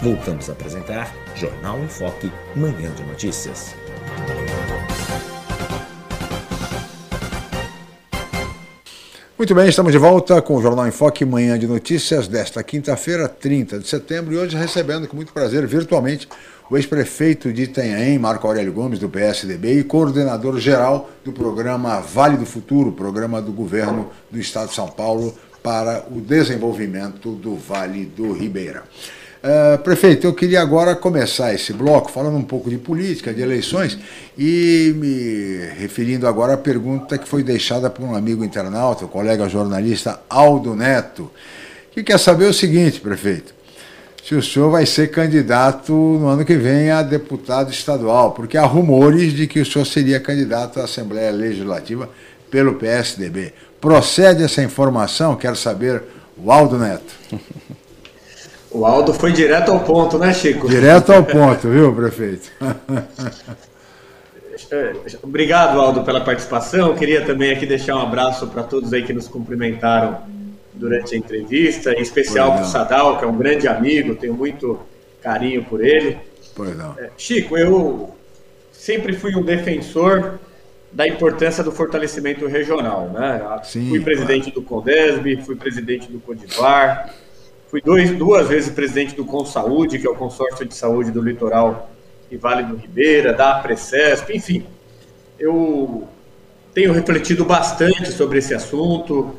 [0.00, 3.74] Voltamos a apresentar Jornal em Foque, Manhã de Notícias.
[9.36, 13.28] Muito bem, estamos de volta com o Jornal em Foque, Manhã de Notícias, desta quinta-feira,
[13.28, 16.26] 30 de setembro, e hoje recebendo com muito prazer, virtualmente,
[16.72, 22.38] o ex-prefeito de Itanhaém, Marco Aurélio Gomes, do PSDB, e coordenador geral do programa Vale
[22.38, 28.06] do Futuro, programa do governo do Estado de São Paulo para o desenvolvimento do Vale
[28.06, 28.84] do Ribeira.
[29.44, 33.98] Uh, prefeito, eu queria agora começar esse bloco falando um pouco de política, de eleições,
[34.38, 39.46] e me referindo agora à pergunta que foi deixada por um amigo internauta, o colega
[39.46, 41.30] jornalista Aldo Neto,
[41.90, 43.60] que quer saber o seguinte, prefeito
[44.22, 48.64] se o senhor vai ser candidato no ano que vem a deputado estadual, porque há
[48.64, 52.08] rumores de que o senhor seria candidato à Assembleia Legislativa
[52.48, 53.52] pelo PSDB.
[53.80, 55.34] Procede essa informação?
[55.34, 56.04] Quero saber,
[56.36, 57.12] o Aldo Neto.
[58.70, 60.68] O Aldo foi direto ao ponto, né, Chico?
[60.68, 62.50] Direto ao ponto, viu, prefeito?
[65.22, 66.88] Obrigado, Aldo, pela participação.
[66.88, 70.18] Eu queria também aqui deixar um abraço para todos aí que nos cumprimentaram
[70.72, 74.78] durante a entrevista, em especial para o Sadal, que é um grande amigo, tenho muito
[75.20, 76.18] carinho por ele.
[76.54, 76.98] Pois não.
[76.98, 78.14] É, Chico, eu
[78.72, 80.38] sempre fui um defensor
[80.92, 83.08] da importância do fortalecimento regional.
[83.08, 83.60] Né?
[83.64, 84.60] Sim, fui presidente claro.
[84.60, 87.14] do Condesb, fui presidente do Codivar,
[87.68, 91.90] fui dois, duas vezes presidente do Consaúde, que é o consórcio de saúde do litoral
[92.30, 94.66] e Vale do Ribeira, da Precesp, enfim.
[95.38, 96.06] Eu
[96.74, 99.36] tenho refletido bastante sobre esse assunto,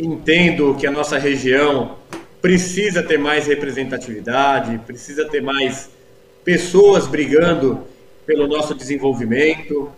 [0.00, 1.96] entendo que a nossa região
[2.40, 5.90] precisa ter mais representatividade, precisa ter mais
[6.42, 7.84] pessoas brigando
[8.24, 9.90] pelo nosso desenvolvimento.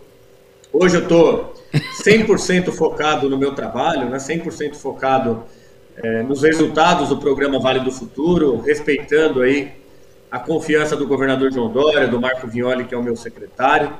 [0.73, 1.53] Hoje eu estou
[2.05, 4.17] 100% focado no meu trabalho, né?
[4.17, 5.43] 100% focado
[5.95, 9.71] é, nos resultados do programa Vale do Futuro, respeitando aí
[10.29, 13.93] a confiança do governador João Dória, do Marco Vignoli, que é o meu secretário.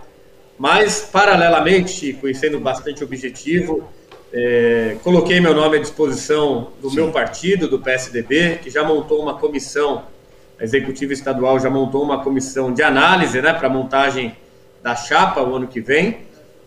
[0.58, 3.88] Mas, paralelamente, Chico, sendo bastante objetivo,
[4.36, 6.96] é, coloquei meu nome à disposição do Sim.
[6.96, 10.06] meu partido, do PSDB, que já montou uma comissão,
[10.60, 14.36] a executiva estadual já montou uma comissão de análise né, para a montagem
[14.82, 16.22] da chapa o ano que vem.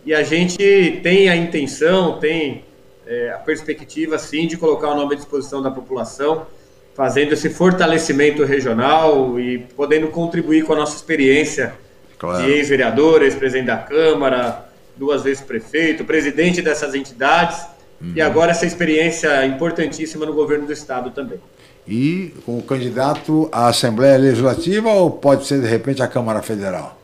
[0.05, 2.63] E a gente tem a intenção, tem
[3.05, 6.47] é, a perspectiva, sim, de colocar o nome à disposição da população,
[6.95, 11.75] fazendo esse fortalecimento regional e podendo contribuir com a nossa experiência
[12.17, 12.45] claro.
[12.45, 14.66] de ex-vereador, ex-presidente da Câmara,
[14.97, 17.61] duas vezes prefeito, presidente dessas entidades,
[18.01, 18.13] uhum.
[18.15, 21.39] e agora essa experiência importantíssima no governo do Estado também.
[21.87, 27.01] E com o candidato à Assembleia Legislativa ou pode ser, de repente, a Câmara Federal?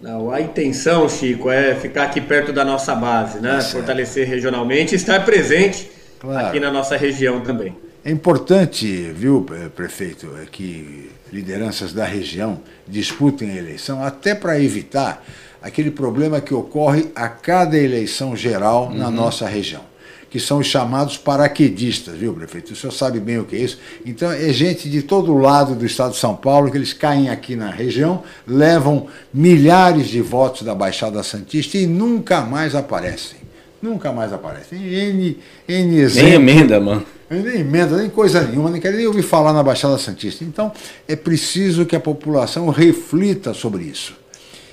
[0.00, 3.60] Não, a intenção, Chico, é ficar aqui perto da nossa base, né?
[3.60, 6.48] Fortalecer regionalmente e estar presente claro.
[6.48, 7.76] aqui na nossa região também.
[8.04, 15.24] É importante, viu, prefeito, é que lideranças da região disputem a eleição, até para evitar
[15.66, 18.98] aquele problema que ocorre a cada eleição geral uhum.
[18.98, 19.82] na nossa região
[20.28, 22.72] que são os chamados paraquedistas, viu, prefeito?
[22.72, 23.78] O senhor sabe bem o que é isso.
[24.04, 27.54] Então, é gente de todo lado do estado de São Paulo que eles caem aqui
[27.56, 33.38] na região, levam milhares de votos da Baixada Santista e nunca mais aparecem.
[33.80, 34.78] Nunca mais aparecem.
[34.78, 36.06] N, N.
[36.08, 37.06] Nem emenda, mano.
[37.30, 40.44] Nem emenda, nem coisa nenhuma, nem quero nem ouvir falar na Baixada Santista.
[40.44, 40.70] Então,
[41.06, 44.25] é preciso que a população reflita sobre isso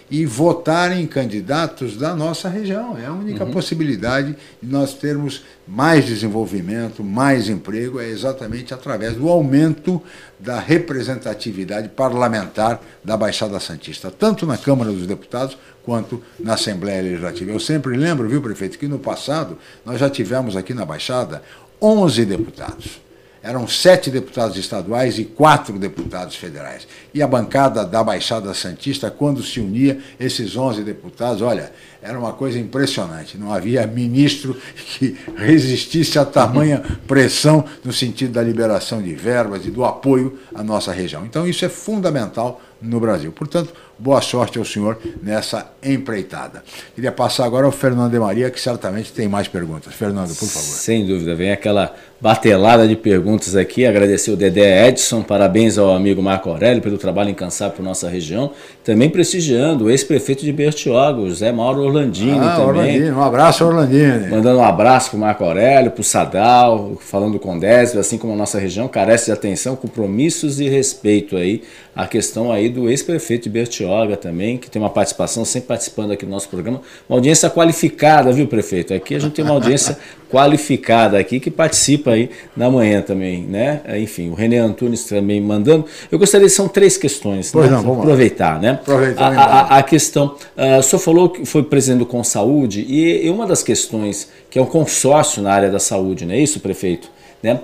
[0.10, 2.98] e votar em candidatos da nossa região.
[2.98, 3.52] É a única uhum.
[3.52, 10.02] possibilidade de nós termos mais desenvolvimento, mais emprego, é exatamente através do aumento
[10.40, 17.52] da representatividade parlamentar da Baixada Santista, tanto na Câmara dos Deputados quanto na Assembleia Legislativa.
[17.52, 21.42] Eu sempre lembro, viu, prefeito, que no passado nós já tivemos aqui na Baixada
[21.82, 23.04] 11 deputados
[23.44, 26.88] eram sete deputados estaduais e quatro deputados federais.
[27.14, 32.32] E a bancada da Baixada Santista, quando se unia, esses 11 deputados, olha, era uma
[32.32, 33.38] coisa impressionante.
[33.38, 39.70] Não havia ministro que resistisse a tamanha pressão no sentido da liberação de verbas e
[39.70, 41.26] do apoio à nossa região.
[41.26, 43.32] Então, isso é fundamental no Brasil.
[43.32, 46.64] Portanto, boa sorte ao senhor nessa empreitada.
[46.94, 49.94] Queria passar agora ao Fernando de Maria, que certamente tem mais perguntas.
[49.94, 50.62] Fernando, por favor.
[50.62, 53.86] Sem dúvida, vem aquela batelada de perguntas aqui.
[53.86, 58.52] Agradecer o Dedé Edson, parabéns ao amigo Marco Aurélio pelo trabalho incansável para nossa região.
[58.82, 62.66] Também prestigiando o ex-prefeito de Bertioga, José Mauro Orlandini ah, também.
[62.66, 64.30] Orlandini, um abraço, Orlandini.
[64.30, 68.32] Mandando um abraço para o Marco Aurélio, para o Sadal, falando com Désio, assim como
[68.32, 71.62] a nossa região carece de atenção, compromissos e respeito aí.
[71.94, 76.26] A questão aí do ex-prefeito de Bertioga também, que tem uma participação, sempre participando aqui
[76.26, 76.80] do nosso programa.
[77.10, 78.94] Uma audiência qualificada, viu, prefeito?
[78.94, 79.98] Aqui a gente tem uma audiência
[80.34, 83.82] qualificada aqui que participa aí na manhã também, né?
[84.00, 85.86] Enfim, o René Antunes também mandando.
[86.12, 87.78] Eu gostaria, são três questões, pois né?
[87.78, 88.72] não, vamos aproveitar, né?
[88.72, 93.28] Aproveitar, a, a, a, questão, uh, o senhor falou que foi presidente com saúde e,
[93.28, 96.60] e uma das questões que é um consórcio na área da saúde, não é isso,
[96.60, 97.12] prefeito?
[97.44, 97.60] Né?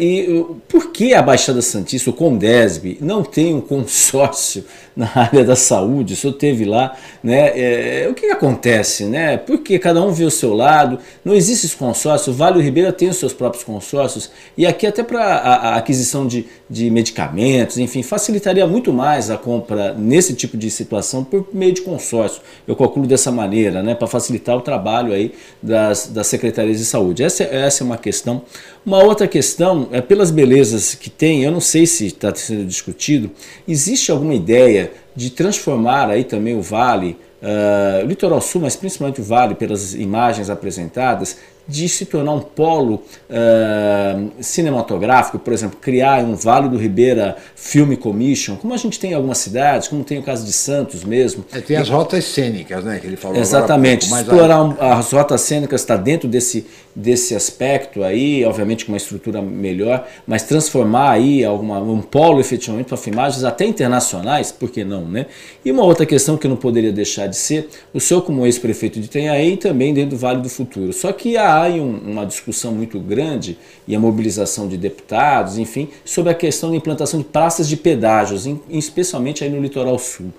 [0.00, 4.64] E por que a Baixada Santista, o Condesb, não tem um consórcio
[4.96, 6.14] na área da saúde?
[6.14, 7.52] O senhor teve lá, né?
[7.54, 9.36] É, o que, que, acontece, né?
[9.36, 12.92] Porque cada um vê o seu lado, não existe esse consórcio, o Vale do Ribeira
[12.92, 17.78] tem os seus próprios consórcios, e aqui até para a, a, aquisição de, de medicamentos,
[17.78, 22.42] enfim, facilitaria muito mais a compra nesse tipo de situação por meio de consórcio.
[22.66, 23.94] Eu calculo dessa maneira, né?
[23.94, 25.32] Para facilitar o trabalho aí
[25.62, 27.22] das, das secretarias de saúde.
[27.22, 28.42] Essa, essa é uma questão.
[28.84, 29.51] Uma outra questão
[29.90, 33.30] é pelas belezas que tem, eu não sei se está sendo discutido,
[33.66, 39.20] existe alguma ideia de transformar aí também o Vale, uh, o Litoral Sul, mas principalmente
[39.20, 41.36] o Vale, pelas imagens apresentadas,
[41.66, 47.94] de se tornar um polo uh, cinematográfico, por exemplo, criar um Vale do Ribeira Film
[47.94, 51.44] Commission, como a gente tem em algumas cidades, como tem o caso de Santos mesmo.
[51.52, 54.98] É, tem as rotas cênicas, né, que ele falou Exatamente, agora, explorar a...
[54.98, 60.42] as rotas cênicas está dentro desse, desse aspecto aí, obviamente com uma estrutura melhor, mas
[60.42, 65.26] transformar aí alguma, um polo efetivamente para filmagens até internacionais, por que não, né?
[65.64, 69.08] E uma outra questão que não poderia deixar de ser, o senhor como ex-prefeito de
[69.08, 72.98] Tenhaém também dentro do Vale do Futuro, só que a há um, uma discussão muito
[72.98, 77.76] grande e a mobilização de deputados, enfim, sobre a questão da implantação de praças de
[77.76, 80.32] pedágios, em, especialmente aí no litoral sul.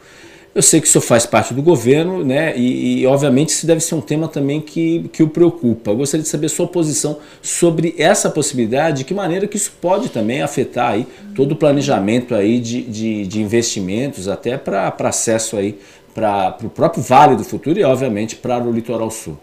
[0.56, 2.56] Eu sei que isso faz parte do governo, né?
[2.56, 5.90] E, e, obviamente isso deve ser um tema também que, que o preocupa.
[5.90, 10.10] Eu gostaria de saber sua posição sobre essa possibilidade, de que maneira que isso pode
[10.10, 15.80] também afetar aí todo o planejamento aí de, de, de investimentos, até para acesso aí
[16.14, 19.36] para o próprio Vale do Futuro e, obviamente, para o litoral sul.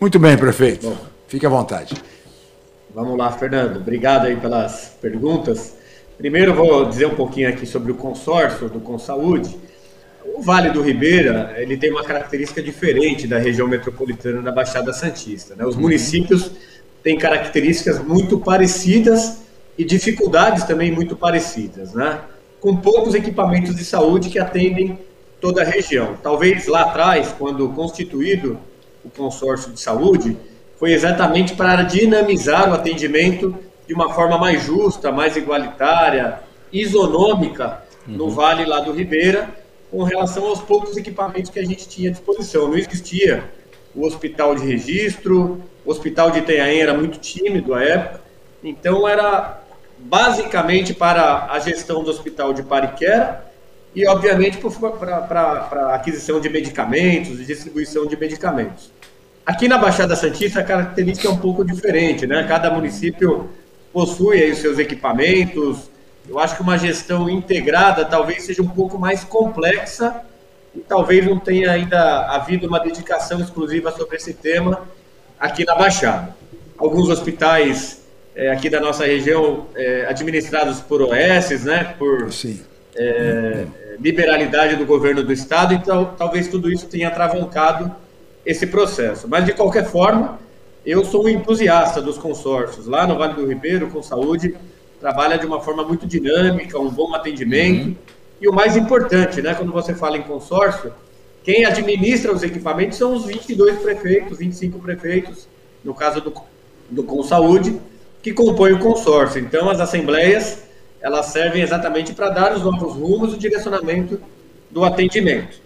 [0.00, 0.88] Muito bem, prefeito.
[0.88, 0.96] Bom.
[1.26, 1.94] Fique à vontade.
[2.94, 3.78] Vamos lá, Fernando.
[3.78, 5.76] Obrigado aí pelas perguntas.
[6.16, 9.56] Primeiro vou dizer um pouquinho aqui sobre o consórcio do Consaúde.
[10.36, 15.56] O Vale do Ribeira, ele tem uma característica diferente da região metropolitana da Baixada Santista.
[15.56, 15.66] Né?
[15.66, 15.82] Os uhum.
[15.82, 16.52] municípios
[17.02, 19.38] têm características muito parecidas
[19.76, 22.20] e dificuldades também muito parecidas, né?
[22.60, 24.96] com poucos equipamentos de saúde que atendem
[25.40, 26.16] toda a região.
[26.22, 28.58] Talvez lá atrás, quando constituído
[29.08, 30.36] o consórcio de saúde,
[30.78, 33.54] foi exatamente para dinamizar o atendimento
[33.86, 36.40] de uma forma mais justa, mais igualitária,
[36.72, 38.30] isonômica no uhum.
[38.30, 39.50] Vale lá do Ribeira,
[39.90, 42.68] com relação aos poucos equipamentos que a gente tinha à disposição.
[42.68, 43.44] Não existia
[43.94, 48.20] o hospital de registro, o hospital de Itanhaém era muito tímido à época,
[48.62, 49.62] então era
[49.98, 53.44] basicamente para a gestão do hospital de Pariquera
[53.94, 54.58] e, obviamente,
[54.98, 58.92] para a aquisição de medicamentos e distribuição de medicamentos.
[59.48, 62.44] Aqui na Baixada Santista, a característica é um pouco diferente, né?
[62.46, 63.48] Cada município
[63.90, 65.90] possui aí os seus equipamentos.
[66.28, 70.20] Eu acho que uma gestão integrada talvez seja um pouco mais complexa
[70.76, 74.82] e talvez não tenha ainda havido uma dedicação exclusiva sobre esse tema
[75.40, 76.36] aqui na Baixada.
[76.76, 78.02] Alguns hospitais
[78.36, 81.94] é, aqui da nossa região é, administrados por OS, né?
[81.98, 82.28] Por
[82.94, 83.64] é,
[83.98, 87.90] liberalidade do governo do estado, então talvez tudo isso tenha atravancado
[88.48, 89.28] esse processo.
[89.28, 90.38] Mas, de qualquer forma,
[90.84, 92.86] eu sou um entusiasta dos consórcios.
[92.86, 94.56] Lá no Vale do Ribeiro, com saúde,
[94.98, 97.88] trabalha de uma forma muito dinâmica, um bom atendimento.
[97.88, 97.96] Uhum.
[98.40, 100.94] E o mais importante, né, quando você fala em consórcio,
[101.44, 105.46] quem administra os equipamentos são os 22 prefeitos, 25 prefeitos,
[105.84, 106.32] no caso do,
[106.88, 107.78] do Consaúde,
[108.22, 109.42] que compõem o consórcio.
[109.42, 110.62] Então, as assembleias,
[111.02, 114.18] elas servem exatamente para dar os novos rumos e direcionamento
[114.70, 115.60] do atendimento.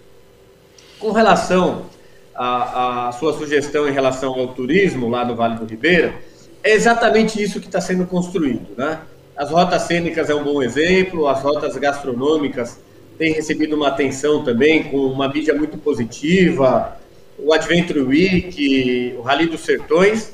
[0.98, 1.86] Com relação
[2.34, 6.14] a, a sua sugestão em relação ao turismo lá no Vale do Ribeira,
[6.62, 8.68] é exatamente isso que está sendo construído.
[8.76, 9.00] Né?
[9.36, 12.78] As rotas cênicas é um bom exemplo, as rotas gastronômicas
[13.18, 16.96] têm recebido uma atenção também, com uma mídia muito positiva,
[17.38, 20.32] o Adventure Week, o Rally dos Sertões,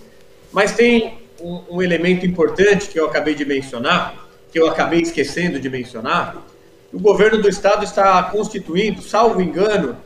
[0.52, 5.58] mas tem um, um elemento importante que eu acabei de mencionar, que eu acabei esquecendo
[5.58, 6.46] de mencionar,
[6.92, 9.96] o governo do estado está constituindo, salvo engano,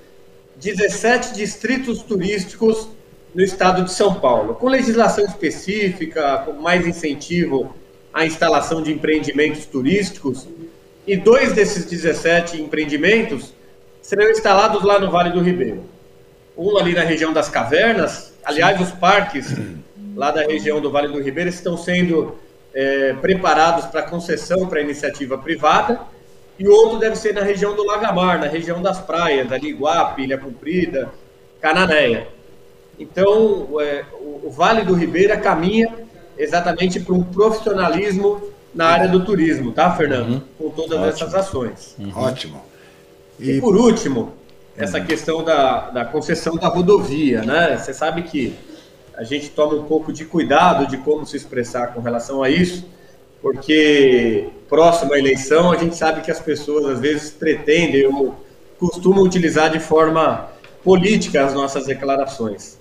[0.63, 2.89] 17 distritos turísticos
[3.35, 7.75] no estado de São Paulo, com legislação específica, com mais incentivo
[8.15, 10.47] à instalação de empreendimentos turísticos.
[11.05, 13.53] E dois desses 17 empreendimentos
[14.01, 15.83] serão instalados lá no Vale do Ribeiro.
[16.57, 19.53] Um ali na região das cavernas, aliás, os parques
[20.15, 22.39] lá da região do Vale do Ribeiro estão sendo
[22.73, 26.01] é, preparados para concessão para iniciativa privada
[26.59, 30.39] e outro deve ser na região do Lagamar, na região das praias, ali Iguape, Ilha
[30.39, 31.11] Comprida,
[31.61, 32.29] Cananéia.
[32.99, 35.93] Então, é, o, Vale do Ribeira caminha
[36.37, 38.41] exatamente para um profissionalismo
[38.75, 40.35] na área do turismo, tá, Fernando?
[40.35, 40.43] Uhum.
[40.59, 41.07] Com todas Ótimo.
[41.07, 41.97] essas ações.
[41.99, 42.13] Uhum.
[42.15, 42.63] Ótimo.
[43.39, 43.53] E...
[43.53, 44.35] e, por último,
[44.77, 45.05] essa uhum.
[45.05, 47.77] questão da, da concessão da rodovia, né?
[47.77, 48.55] Você sabe que
[49.17, 52.87] a gente toma um pouco de cuidado de como se expressar com relação a isso,
[53.43, 58.34] porque próxima eleição a gente sabe que as pessoas às vezes pretendem ou
[58.78, 60.49] costumam utilizar de forma
[60.82, 62.78] política as nossas declarações.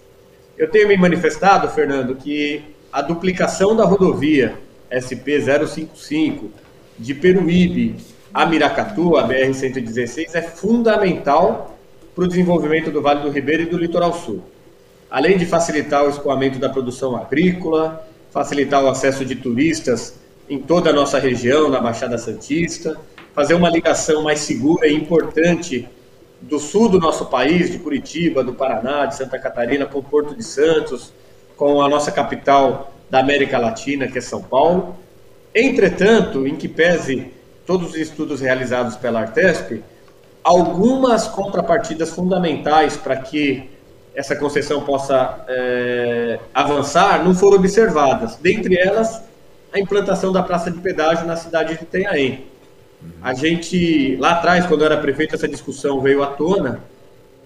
[0.58, 4.56] Eu tenho me manifestado, Fernando, que a duplicação da rodovia
[4.92, 6.50] SP-055
[6.98, 7.96] de Peruíbe
[8.34, 11.78] a Miracatu, a BR-116, é fundamental
[12.16, 14.42] para o desenvolvimento do Vale do Ribeiro e do Litoral Sul.
[15.10, 20.21] Além de facilitar o escoamento da produção agrícola, facilitar o acesso de turistas
[20.52, 22.98] em toda a nossa região, na Baixada Santista,
[23.34, 25.88] fazer uma ligação mais segura e importante
[26.42, 30.36] do sul do nosso país, de Curitiba, do Paraná, de Santa Catarina, com o Porto
[30.36, 31.14] de Santos,
[31.56, 34.98] com a nossa capital da América Latina, que é São Paulo.
[35.56, 37.32] Entretanto, em que pese
[37.66, 39.82] todos os estudos realizados pela Artesp,
[40.44, 43.70] algumas contrapartidas fundamentais para que
[44.14, 48.36] essa concessão possa é, avançar não foram observadas.
[48.36, 49.31] Dentre elas,
[49.74, 52.46] a implantação da praça de pedágio na cidade de Itanhaém.
[53.22, 56.84] A gente, lá atrás, quando era prefeito, essa discussão veio à tona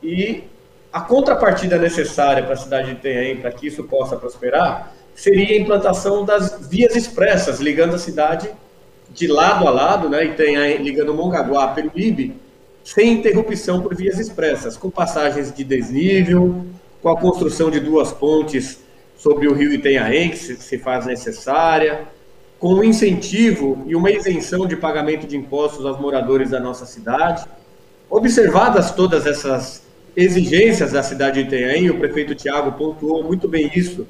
[0.04, 0.44] e
[0.92, 5.60] a contrapartida necessária para a cidade de Itanhaém, para que isso possa prosperar, seria a
[5.60, 8.50] implantação das vias expressas, ligando a cidade
[9.10, 12.36] de lado a lado, né, Itanhaém, ligando Mongaguá a Peruíbe,
[12.84, 16.66] sem interrupção por vias expressas, com passagens de desnível,
[17.02, 18.80] com a construção de duas pontes
[19.18, 22.08] sobre o rio Itanhaém, que se, se faz necessária,
[22.74, 27.46] um incentivo e uma isenção de pagamento de impostos aos moradores da nossa cidade.
[28.10, 29.84] Observadas todas essas
[30.16, 34.08] exigências da cidade de Itanhaém, o prefeito Tiago pontuou muito bem isso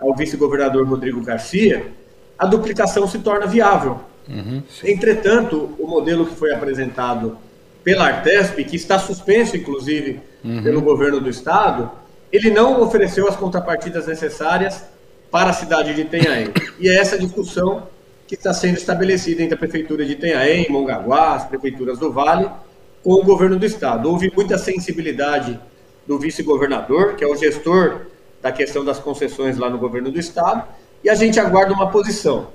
[0.00, 1.92] ao vice-governador Rodrigo Garcia,
[2.36, 4.00] a duplicação se torna viável.
[4.28, 7.36] Uhum, Entretanto, o modelo que foi apresentado
[7.84, 10.62] pela Artesp, que está suspenso, inclusive, uhum.
[10.62, 11.90] pelo governo do estado,
[12.32, 14.84] ele não ofereceu as contrapartidas necessárias
[15.30, 16.48] para a cidade de Itanhaém.
[16.80, 17.88] E é essa discussão
[18.32, 22.48] que está sendo estabelecida entre a prefeitura de Itanhaém, Mongaguá, as prefeituras do Vale,
[23.04, 24.08] com o governo do estado.
[24.08, 25.60] Houve muita sensibilidade
[26.06, 28.06] do vice-governador, que é o gestor
[28.40, 30.66] da questão das concessões lá no governo do estado,
[31.04, 32.48] e a gente aguarda uma posição.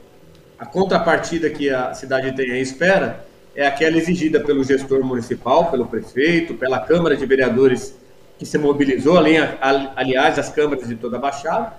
[0.57, 3.23] A contrapartida que a cidade de Itanhaém espera
[3.55, 7.95] é aquela exigida pelo gestor municipal, pelo prefeito, pela Câmara de Vereadores
[8.39, 11.73] que se mobilizou, aliás, as câmaras de toda a Baixada,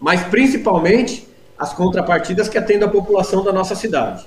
[0.00, 4.26] mas principalmente as contrapartidas que atendem a população da nossa cidade.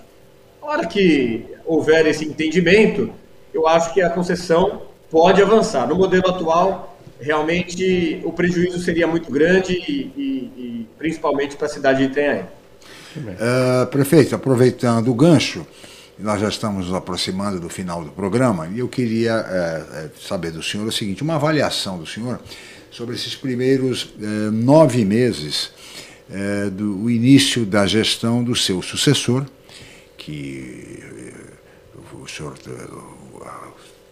[0.61, 3.11] Na hora que houver esse entendimento,
[3.53, 5.88] eu acho que a concessão pode avançar.
[5.88, 11.69] No modelo atual, realmente o prejuízo seria muito grande e, e, e principalmente para a
[11.69, 12.45] cidade de Itanhaém.
[13.15, 15.65] Uh, prefeito, aproveitando o gancho,
[16.19, 20.63] nós já estamos nos aproximando do final do programa e eu queria é, saber do
[20.63, 22.39] senhor o seguinte: uma avaliação do senhor
[22.89, 25.71] sobre esses primeiros é, nove meses
[26.30, 29.45] é, do início da gestão do seu sucessor,
[30.17, 30.99] que
[32.13, 32.55] o senhor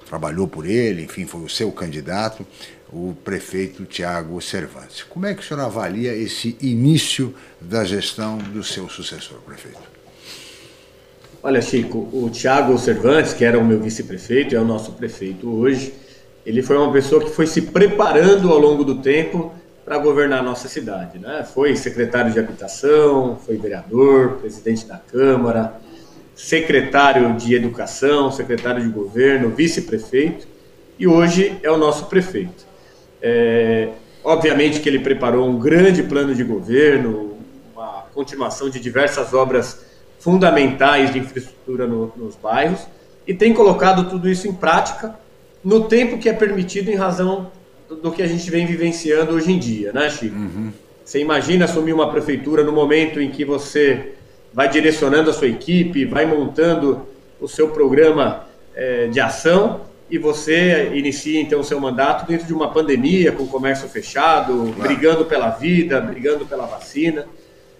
[0.07, 2.45] trabalhou por ele, enfim, foi o seu candidato,
[2.91, 5.03] o prefeito Tiago Cervantes.
[5.03, 9.95] Como é que o senhor avalia esse início da gestão do seu sucessor, prefeito?
[11.43, 15.93] Olha, Chico, o Tiago Cervantes, que era o meu vice-prefeito, é o nosso prefeito hoje,
[16.45, 19.53] ele foi uma pessoa que foi se preparando ao longo do tempo
[19.85, 21.19] para governar a nossa cidade.
[21.19, 21.45] Né?
[21.53, 25.79] Foi secretário de habitação, foi vereador, presidente da Câmara,
[26.35, 30.47] secretário de educação, secretário de governo, vice-prefeito
[30.97, 32.65] e hoje é o nosso prefeito.
[33.21, 33.89] É,
[34.23, 37.37] obviamente que ele preparou um grande plano de governo,
[37.73, 39.85] uma continuação de diversas obras
[40.19, 42.87] fundamentais de infraestrutura no, nos bairros
[43.27, 45.15] e tem colocado tudo isso em prática
[45.63, 47.51] no tempo que é permitido em razão
[47.89, 50.35] do, que a gente vem vivenciando hoje em dia, né, Chico?
[50.35, 50.71] Uhum.
[51.03, 54.13] Você imagina assumir uma prefeitura no momento em que você
[54.53, 57.05] vai direcionando a sua equipe, vai montando
[57.39, 62.53] o seu programa é, de ação e você inicia então o seu mandato dentro de
[62.53, 64.81] uma pandemia, com o comércio fechado, claro.
[64.81, 67.27] brigando pela vida, brigando pela vacina.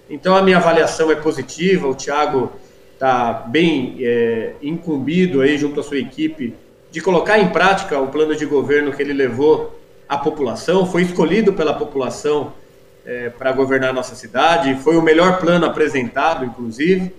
[0.10, 2.52] Então a minha avaliação é positiva, o Thiago
[2.94, 6.54] está bem é, incumbido aí junto à sua equipe
[6.92, 9.78] de colocar em prática o plano de governo que ele levou
[10.08, 12.54] à população, foi escolhido pela população
[13.06, 17.14] é, para governar a nossa cidade, foi o melhor plano apresentado, inclusive.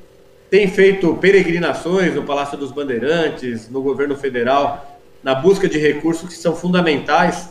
[0.50, 6.36] Tem feito peregrinações no Palácio dos Bandeirantes, no governo federal, na busca de recursos que
[6.36, 7.50] são fundamentais,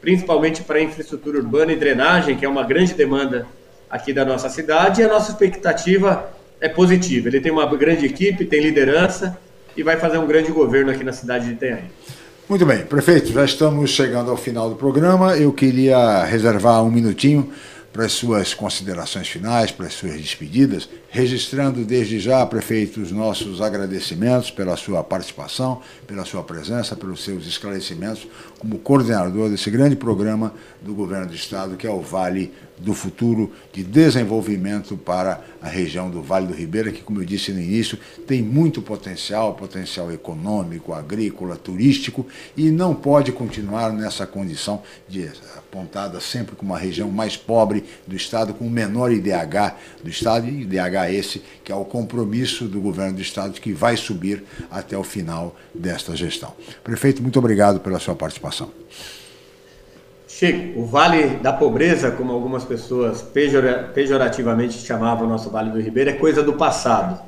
[0.00, 3.46] principalmente para a infraestrutura urbana e drenagem, que é uma grande demanda
[3.90, 7.28] aqui da nossa cidade e a nossa expectativa é positiva.
[7.28, 9.38] Ele tem uma grande equipe, tem liderança
[9.76, 11.90] e vai fazer um grande governo aqui na cidade de Itanhaém.
[12.48, 15.36] Muito bem, prefeito, já estamos chegando ao final do programa.
[15.36, 17.50] Eu queria reservar um minutinho
[17.98, 23.60] para as suas considerações finais, para as suas despedidas, registrando desde já, prefeito, os nossos
[23.60, 28.28] agradecimentos pela sua participação, pela sua presença, pelos seus esclarecimentos
[28.60, 33.52] como coordenador desse grande programa do governo do estado, que é o Vale do Futuro
[33.72, 37.98] de Desenvolvimento para a região do Vale do Ribeira, que, como eu disse no início,
[38.26, 42.26] tem muito potencial, potencial econômico, agrícola, turístico,
[42.56, 48.16] e não pode continuar nessa condição de apontada sempre como uma região mais pobre do
[48.16, 52.80] estado, com o menor IDH do estado, e IDH esse que é o compromisso do
[52.80, 56.52] governo do estado que vai subir até o final desta gestão.
[56.82, 58.70] Prefeito, muito obrigado pela sua participação.
[60.26, 66.10] Chico, o Vale da Pobreza, como algumas pessoas pejorativamente chamavam o nosso Vale do Ribeiro,
[66.10, 67.20] é coisa do passado.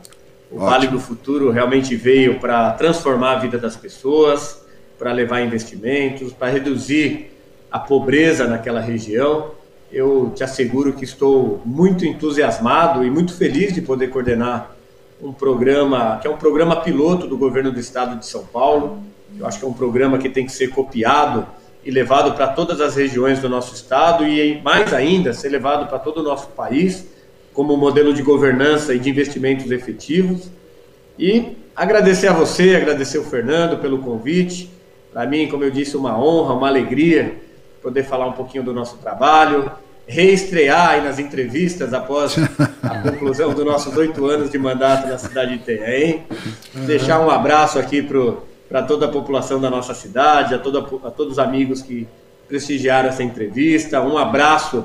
[0.51, 0.71] O Ótimo.
[0.71, 4.61] Vale do Futuro realmente veio para transformar a vida das pessoas,
[4.99, 7.33] para levar investimentos, para reduzir
[7.71, 9.53] a pobreza naquela região.
[9.93, 14.76] Eu te asseguro que estou muito entusiasmado e muito feliz de poder coordenar
[15.20, 19.03] um programa que é um programa piloto do governo do estado de São Paulo.
[19.36, 21.45] Eu acho que é um programa que tem que ser copiado
[21.84, 25.99] e levado para todas as regiões do nosso estado e mais ainda ser levado para
[25.99, 27.07] todo o nosso país
[27.53, 30.53] como modelo de governança e de investimentos efetivos.
[31.18, 34.70] E agradecer a você, agradecer o Fernando pelo convite.
[35.12, 37.49] Para mim, como eu disse, uma honra, uma alegria
[37.83, 39.70] poder falar um pouquinho do nosso trabalho,
[40.07, 42.37] reestrear aí nas entrevistas após
[42.83, 46.26] a conclusão dos nossos oito anos de mandato na cidade de Itanhaém.
[46.87, 48.03] Deixar um abraço aqui
[48.68, 52.09] para toda a população da nossa cidade, a, toda, a todos os amigos que
[52.49, 54.01] prestigiaram essa entrevista.
[54.01, 54.85] Um abraço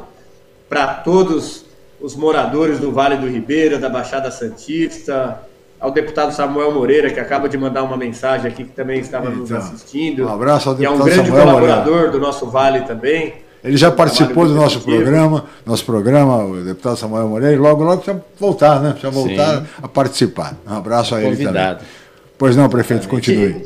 [0.69, 1.65] para todos
[1.99, 5.41] os moradores do Vale do Ribeira, da Baixada Santista,
[5.79, 9.49] ao deputado Samuel Moreira, que acaba de mandar uma mensagem aqui, que também estava nos
[9.49, 10.25] Então, assistindo.
[10.25, 13.33] um abraço ao que é um deputado grande Samuel colaborador do nosso Vale também.
[13.63, 17.97] Ele já participou do nosso programa, nosso programa, o deputado Samuel Moreira, e logo, logo
[18.03, 18.91] precisa voltar, né?
[18.91, 19.67] Precisa voltar Sim.
[19.81, 20.53] a participar.
[20.67, 21.79] Um abraço a ele Convidado.
[21.79, 21.91] também.
[22.37, 23.63] Pois não, prefeito, continue.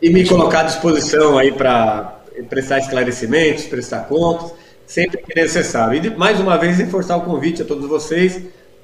[0.00, 2.16] e me colocar à disposição aí para
[2.48, 4.52] prestar esclarecimentos, prestar contas,
[4.86, 6.02] sempre que necessário.
[6.02, 8.40] E mais uma vez reforçar o convite a todos vocês,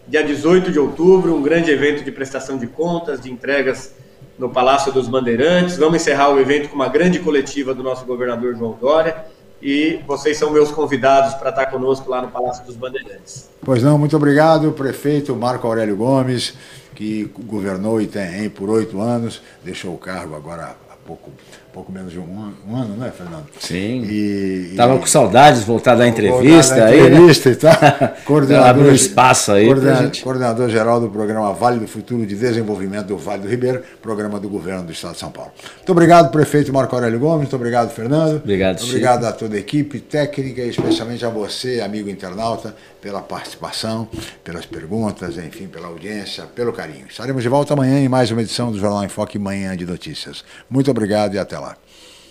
[0.07, 3.95] dia 18 de outubro, um grande evento de prestação de contas, de entregas
[4.39, 5.77] no Palácio dos Bandeirantes.
[5.77, 9.25] Vamos encerrar o evento com uma grande coletiva do nosso governador João Dória.
[9.63, 13.49] E vocês são meus convidados para estar conosco lá no Palácio dos Bandeirantes.
[13.63, 16.55] Pois não, muito obrigado, prefeito Marco Aurélio Gomes,
[16.95, 21.31] que governou Itanhaém por oito anos, deixou o cargo agora há pouco,
[21.75, 23.45] pouco menos de um ano, um ano né, Fernando?
[23.59, 24.05] Sim.
[24.05, 27.01] E, e- Tava com saudades de voltar da entrevista Voltar na aí.
[27.01, 27.07] né?
[27.09, 27.73] entrevista e tal.
[28.65, 33.19] Abriu um espaço aí coordena- coordenador geral do programa Vale do Futuro de Desenvolvimento do
[33.19, 35.51] Vale do Ribeira, programa do governo do Estado de São Paulo.
[35.77, 38.37] Muito obrigado, prefeito Marco Aurélio Gomes, muito obrigado, Fernando.
[38.37, 42.75] Obrigado, Obrigado a toda a equipe técnica e especialmente a você, amigo internauta,
[43.05, 44.09] pela participação,
[44.43, 47.07] pelas perguntas, enfim, pela audiência, pelo carinho.
[47.07, 50.43] Estaremos de volta amanhã em mais uma edição do Jornal em Foque Manhã de Notícias.
[50.71, 51.77] Muito obrigado e até lá.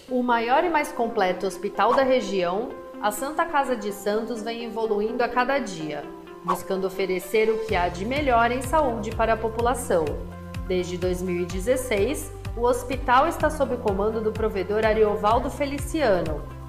[0.09, 2.69] O maior e mais completo hospital da região,
[2.99, 6.03] a Santa Casa de Santos vem evoluindo a cada dia,
[6.43, 10.05] buscando oferecer o que há de melhor em saúde para a população.
[10.67, 16.41] Desde 2016, o hospital está sob comando do provedor Ariovaldo Feliciano,